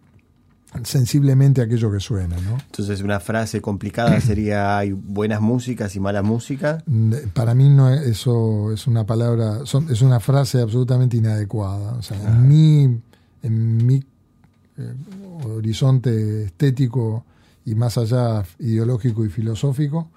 sensiblemente 0.85 1.63
aquello 1.63 1.91
que 1.91 1.99
suena, 1.99 2.37
¿no? 2.43 2.57
Entonces 2.67 3.01
una 3.03 3.19
frase 3.21 3.61
complicada 3.61 4.21
sería 4.21 4.79
hay 4.79 4.93
buenas 4.93 5.41
músicas 5.41 5.97
y 5.97 6.01
malas 6.01 6.23
músicas. 6.25 6.83
Ne- 6.87 7.19
Para 7.33 7.55
mí 7.55 7.69
no 7.69 7.91
es- 7.93 8.03
eso 8.07 8.73
es 8.73 8.87
una 8.87 9.05
palabra, 9.05 9.67
son- 9.67 9.91
es 9.91 10.01
una 10.03 10.21
frase 10.21 10.61
absolutamente 10.61 11.17
inadecuada. 11.17 11.93
O 11.95 12.03
sea, 12.03 12.19
en 12.23 12.49
mi, 12.49 13.01
en 13.43 13.87
mi 13.87 13.97
eh, 14.77 14.95
horizonte 15.45 16.45
estético 16.45 17.25
y 17.65 17.75
más 17.75 17.99
allá 17.99 18.45
ideológico 18.61 19.25
y 19.25 19.29
filosófico, 19.29 20.09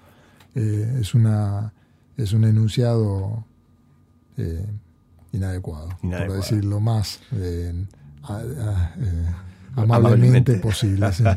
eh, 0.54 0.98
es 1.00 1.14
una 1.14 1.72
es 2.16 2.32
un 2.32 2.44
enunciado 2.44 3.44
eh, 4.36 4.66
inadecuado, 5.32 5.88
Inadecuado. 6.02 6.26
por 6.26 6.36
decirlo 6.50 6.80
más 6.80 7.20
eh, 7.36 7.72
a- 8.22 8.36
a- 8.36 8.40
eh, 8.40 8.42
amablemente, 9.76 9.82
Amablemente. 9.82 10.54
posible. 10.58 11.12
sí. 11.12 11.24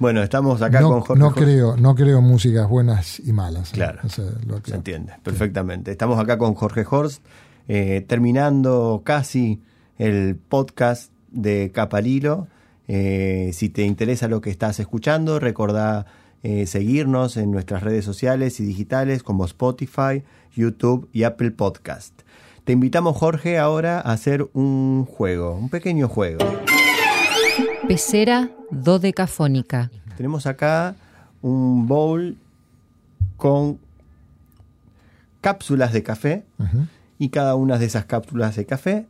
Bueno, 0.00 0.22
estamos 0.22 0.62
acá 0.62 0.80
no, 0.80 0.88
con 0.88 1.00
Jorge. 1.02 1.20
no 1.20 1.30
Jorge- 1.30 1.44
creo, 1.44 1.76
no 1.76 1.94
creo 1.94 2.22
músicas 2.22 2.66
buenas 2.70 3.20
y 3.20 3.34
malas. 3.34 3.68
Claro. 3.70 3.98
O 4.02 4.08
sea, 4.08 4.24
lo 4.46 4.58
Se 4.64 4.74
entiende, 4.74 5.12
perfectamente. 5.22 5.90
Estamos 5.90 6.18
acá 6.18 6.38
con 6.38 6.54
Jorge 6.54 6.86
Horst, 6.90 7.22
terminando 8.06 9.02
casi 9.04 9.62
el 9.98 10.36
podcast 10.36 11.12
de 11.30 11.70
Caparilo. 11.74 12.48
Eh, 12.88 13.50
si 13.52 13.68
te 13.68 13.82
interesa 13.82 14.26
lo 14.26 14.40
que 14.40 14.50
estás 14.50 14.80
escuchando, 14.80 15.38
recordá 15.38 16.06
eh, 16.42 16.66
seguirnos 16.66 17.36
en 17.36 17.50
nuestras 17.50 17.82
redes 17.82 18.04
sociales 18.04 18.60
y 18.60 18.64
digitales 18.64 19.22
como 19.22 19.44
Spotify, 19.44 20.22
YouTube 20.54 21.08
y 21.12 21.24
Apple 21.24 21.50
Podcast. 21.50 22.22
Te 22.64 22.72
invitamos, 22.72 23.16
Jorge, 23.16 23.58
ahora 23.58 23.98
a 24.00 24.12
hacer 24.12 24.48
un 24.52 25.04
juego, 25.04 25.54
un 25.54 25.68
pequeño 25.68 26.08
juego. 26.08 26.44
Pecera 27.86 28.50
dodecafónica. 28.70 29.90
Tenemos 30.16 30.46
acá 30.46 30.96
un 31.42 31.86
bowl 31.86 32.36
con 33.36 33.78
cápsulas 35.40 35.92
de 35.92 36.02
café 36.02 36.44
y 37.18 37.30
cada 37.30 37.54
una 37.54 37.78
de 37.78 37.86
esas 37.86 38.04
cápsulas 38.04 38.56
de 38.56 38.66
café 38.66 39.06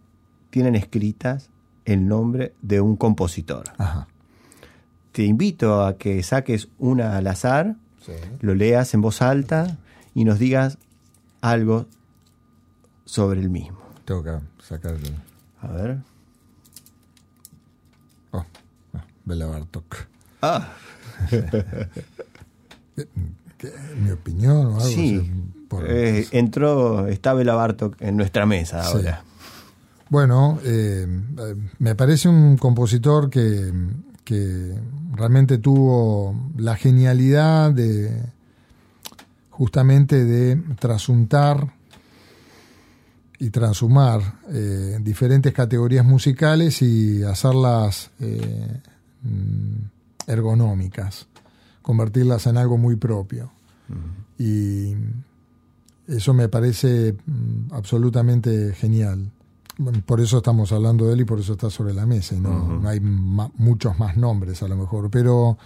tienen 0.51 0.75
escritas 0.75 1.51
el 1.85 2.09
nombre 2.09 2.55
de 2.63 2.81
un 2.81 2.97
compositor. 2.97 3.65
Ajá. 3.79 4.09
Te 5.13 5.25
invito 5.25 5.85
a 5.85 5.97
que 5.99 6.23
saques 6.23 6.69
una 6.79 7.17
al 7.17 7.27
azar, 7.27 7.77
Sí. 8.05 8.13
lo 8.41 8.55
leas 8.55 8.95
en 8.95 9.01
voz 9.03 9.21
alta 9.23 9.77
y 10.15 10.25
nos 10.25 10.39
digas 10.39 10.79
algo 11.41 11.87
sobre 13.05 13.41
el 13.41 13.51
mismo. 13.51 13.79
Tengo 14.05 14.23
que 14.23 14.33
sacar 14.63 14.93
el. 14.95 15.15
A 15.63 15.69
ver. 15.73 15.99
Oh, 18.31 18.45
ah, 18.95 19.05
Bela 19.25 19.47
Bartok. 19.47 19.97
Ah, 20.43 20.73
¿Qué, 23.59 23.73
¿Mi 24.03 24.11
opinión 24.11 24.67
o 24.67 24.77
algo? 24.77 24.81
sí. 24.81 25.31
Por- 25.69 25.85
Eh, 25.89 26.27
entró, 26.33 27.07
está 27.07 27.35
Bela 27.35 27.55
Bartok 27.55 28.01
en 28.01 28.17
nuestra 28.17 28.47
mesa 28.47 28.83
Sí. 28.85 28.97
ahora. 28.97 29.23
Bueno, 30.09 30.59
eh, 30.65 31.07
eh, 31.39 31.55
me 31.79 31.95
parece 31.95 32.29
un 32.29 32.57
compositor 32.57 33.31
que, 33.31 33.73
que 34.25 34.75
realmente 35.13 35.59
tuvo 35.59 36.35
la 36.57 36.77
genialidad 36.77 37.73
de 37.73 38.23
justamente 39.51 40.25
de 40.25 40.57
trasuntar 40.79 41.75
y 43.39 43.51
transhumar 43.51 44.41
eh, 44.51 44.99
diferentes 45.01 45.53
categorías 45.53 46.05
musicales 46.05 46.83
y 46.83 47.23
hacerlas 47.23 48.11
eh, 48.21 48.81
mm, 49.23 50.31
ergonómicas, 50.31 51.27
convertirlas 51.83 52.47
en 52.47 52.59
algo 52.59 52.77
muy 52.77 52.97
propio. 52.97 53.51
Y 54.39 54.95
eso 56.07 56.33
me 56.33 56.49
parece 56.49 57.15
mm, 57.27 57.73
absolutamente 57.73 58.75
genial. 58.75 59.31
Bueno, 59.79 60.03
Por 60.05 60.21
eso 60.21 60.39
estamos 60.39 60.73
hablando 60.73 61.07
de 61.07 61.15
él 61.15 61.21
y 61.21 61.25
por 61.25 61.41
eso 61.41 61.53
está 61.53 61.71
sobre 61.71 61.95
la 61.95 62.07
mesa. 62.07 62.35
Y 62.35 62.41
no, 62.41 62.83
hay 62.87 63.01
muchos 63.01 63.99
más 63.99 64.17
nombres 64.17 64.63
a 64.63 64.69
lo 64.69 64.77
mejor. 64.77 65.11
Pero 65.11 65.57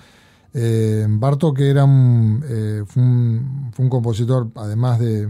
Eh, 0.57 1.05
Bartok 1.09 1.59
era 1.59 1.85
un, 1.85 2.41
eh, 2.49 2.85
fue, 2.87 3.03
un, 3.03 3.71
fue 3.73 3.85
un 3.85 3.91
compositor, 3.91 4.51
además 4.55 5.01
de, 5.01 5.29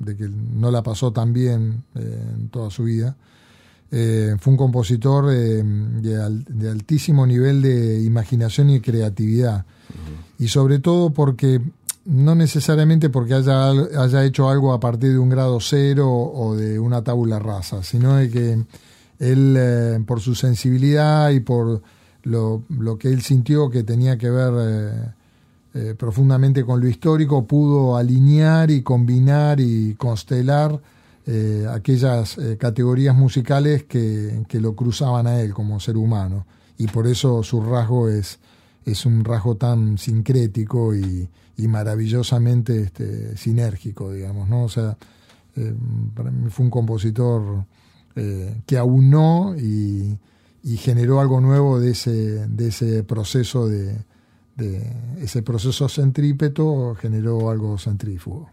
de, 0.00 0.16
que 0.16 0.28
no 0.28 0.72
la 0.72 0.82
pasó 0.82 1.12
tan 1.12 1.32
bien 1.32 1.84
eh, 1.94 2.34
en 2.34 2.48
toda 2.48 2.68
su 2.68 2.82
vida, 2.82 3.16
eh, 3.92 4.34
fue 4.40 4.50
un 4.52 4.56
compositor 4.56 5.26
de, 5.26 5.62
de, 5.62 6.68
altísimo 6.68 7.24
nivel 7.24 7.62
de 7.62 8.02
imaginación 8.02 8.70
y 8.70 8.80
creatividad. 8.80 9.64
Y 10.40 10.48
sobre 10.48 10.80
todo 10.80 11.10
porque, 11.10 11.60
no 12.08 12.34
necesariamente 12.34 13.10
porque 13.10 13.34
haya, 13.34 13.70
haya 13.70 14.24
hecho 14.24 14.48
algo 14.48 14.72
a 14.72 14.80
partir 14.80 15.12
de 15.12 15.18
un 15.18 15.28
grado 15.28 15.60
cero 15.60 16.10
o 16.10 16.56
de 16.56 16.78
una 16.78 17.04
tabula 17.04 17.38
rasa, 17.38 17.82
sino 17.82 18.16
de 18.16 18.30
que 18.30 18.64
él, 19.18 20.04
por 20.06 20.20
su 20.20 20.34
sensibilidad 20.34 21.30
y 21.30 21.40
por 21.40 21.82
lo, 22.22 22.62
lo, 22.70 22.98
que 22.98 23.08
él 23.08 23.20
sintió 23.20 23.68
que 23.68 23.82
tenía 23.82 24.16
que 24.16 24.30
ver 24.30 24.52
eh, 24.58 25.12
eh, 25.74 25.94
profundamente 25.96 26.64
con 26.64 26.80
lo 26.80 26.88
histórico, 26.88 27.46
pudo 27.46 27.96
alinear 27.96 28.70
y 28.70 28.82
combinar 28.82 29.60
y 29.60 29.94
constelar 29.96 30.80
eh, 31.26 31.66
aquellas 31.70 32.38
eh, 32.38 32.56
categorías 32.56 33.14
musicales 33.14 33.84
que, 33.84 34.44
que, 34.48 34.60
lo 34.60 34.74
cruzaban 34.74 35.26
a 35.26 35.42
él 35.42 35.52
como 35.52 35.78
ser 35.78 35.98
humano. 35.98 36.46
Y 36.78 36.86
por 36.86 37.06
eso 37.06 37.42
su 37.42 37.60
rasgo 37.60 38.08
es, 38.08 38.38
es 38.86 39.04
un 39.04 39.24
rasgo 39.24 39.56
tan 39.56 39.98
sincrético 39.98 40.94
y, 40.94 41.28
y 41.58 41.68
maravillosamente 41.68 42.80
este, 42.80 43.36
sinérgico, 43.36 44.12
digamos, 44.12 44.48
¿no? 44.48 44.64
O 44.64 44.68
sea, 44.70 44.96
para 46.14 46.30
mí 46.30 46.48
fue 46.50 46.64
un 46.64 46.70
compositor 46.70 47.66
que 48.66 48.78
aunó 48.78 49.54
y, 49.56 50.18
y 50.62 50.76
generó 50.76 51.20
algo 51.20 51.40
nuevo 51.40 51.80
de 51.80 51.90
ese, 51.90 52.46
de 52.46 52.68
ese 52.68 53.02
proceso 53.04 53.68
de, 53.68 53.96
de, 54.56 54.82
ese 55.20 55.42
proceso 55.42 55.88
centrípeto 55.88 56.94
generó 57.00 57.50
algo 57.50 57.78
centrífugo. 57.78 58.50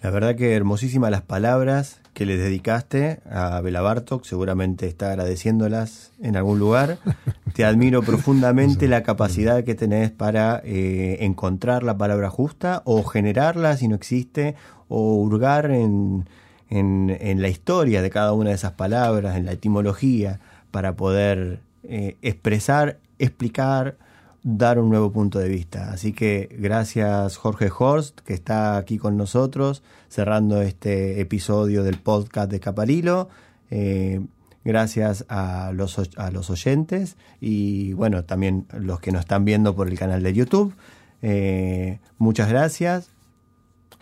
La 0.00 0.10
verdad 0.10 0.36
que 0.36 0.54
hermosísimas 0.54 1.10
las 1.10 1.22
palabras 1.22 2.00
que 2.14 2.24
le 2.24 2.36
dedicaste 2.36 3.20
a 3.30 3.60
Bela 3.60 3.80
Bartok, 3.80 4.24
seguramente 4.24 4.86
está 4.86 5.10
agradeciéndolas 5.10 6.12
en 6.20 6.36
algún 6.36 6.58
lugar. 6.58 6.98
Te 7.58 7.64
admiro 7.64 8.02
profundamente 8.02 8.86
la 8.86 9.02
capacidad 9.02 9.64
que 9.64 9.74
tenés 9.74 10.12
para 10.12 10.62
eh, 10.64 11.16
encontrar 11.22 11.82
la 11.82 11.98
palabra 11.98 12.30
justa 12.30 12.82
o 12.84 13.02
generarla 13.02 13.76
si 13.76 13.88
no 13.88 13.96
existe, 13.96 14.54
o 14.86 15.16
hurgar 15.16 15.72
en, 15.72 16.28
en, 16.70 17.18
en 17.20 17.42
la 17.42 17.48
historia 17.48 18.00
de 18.00 18.10
cada 18.10 18.32
una 18.32 18.50
de 18.50 18.54
esas 18.54 18.74
palabras, 18.74 19.36
en 19.36 19.44
la 19.44 19.50
etimología 19.50 20.38
para 20.70 20.94
poder 20.94 21.58
eh, 21.82 22.16
expresar, 22.22 23.00
explicar, 23.18 23.96
dar 24.44 24.78
un 24.78 24.88
nuevo 24.88 25.10
punto 25.10 25.40
de 25.40 25.48
vista. 25.48 25.90
Así 25.90 26.12
que 26.12 26.48
gracias 26.60 27.38
Jorge 27.38 27.70
Horst, 27.76 28.20
que 28.20 28.34
está 28.34 28.76
aquí 28.76 28.98
con 28.98 29.16
nosotros, 29.16 29.82
cerrando 30.08 30.62
este 30.62 31.20
episodio 31.20 31.82
del 31.82 31.98
podcast 31.98 32.52
de 32.52 32.60
Caparilo. 32.60 33.28
Eh, 33.72 34.20
gracias 34.68 35.24
a 35.30 35.72
los, 35.74 35.98
a 36.16 36.30
los 36.30 36.50
oyentes 36.50 37.16
y 37.40 37.94
bueno, 37.94 38.24
también 38.24 38.66
los 38.78 39.00
que 39.00 39.12
nos 39.12 39.20
están 39.20 39.46
viendo 39.46 39.74
por 39.74 39.88
el 39.88 39.98
canal 39.98 40.22
de 40.22 40.34
YouTube. 40.34 40.74
Eh, 41.22 42.00
muchas 42.18 42.50
gracias. 42.50 43.08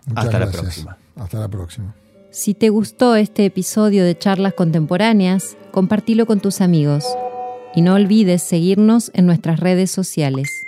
Muchas 0.07 0.25
Hasta 0.25 0.39
gracias. 0.39 0.57
la 0.57 0.61
próxima. 0.63 0.99
Hasta 1.15 1.39
la 1.39 1.49
próxima. 1.49 1.95
Si 2.33 2.55
te 2.55 2.69
gustó 2.69 3.15
este 3.15 3.45
episodio 3.45 4.05
de 4.05 4.19
Charlas 4.19 4.55
Contemporáneas, 4.55 5.57
compartilo 5.71 6.27
con 6.27 6.41
tus 6.41 6.61
amigos 6.61 7.05
y 7.77 7.83
no 7.83 7.95
olvides 7.95 8.43
seguirnos 8.43 9.13
en 9.15 9.27
nuestras 9.27 9.61
redes 9.61 9.93
sociales. 9.93 10.66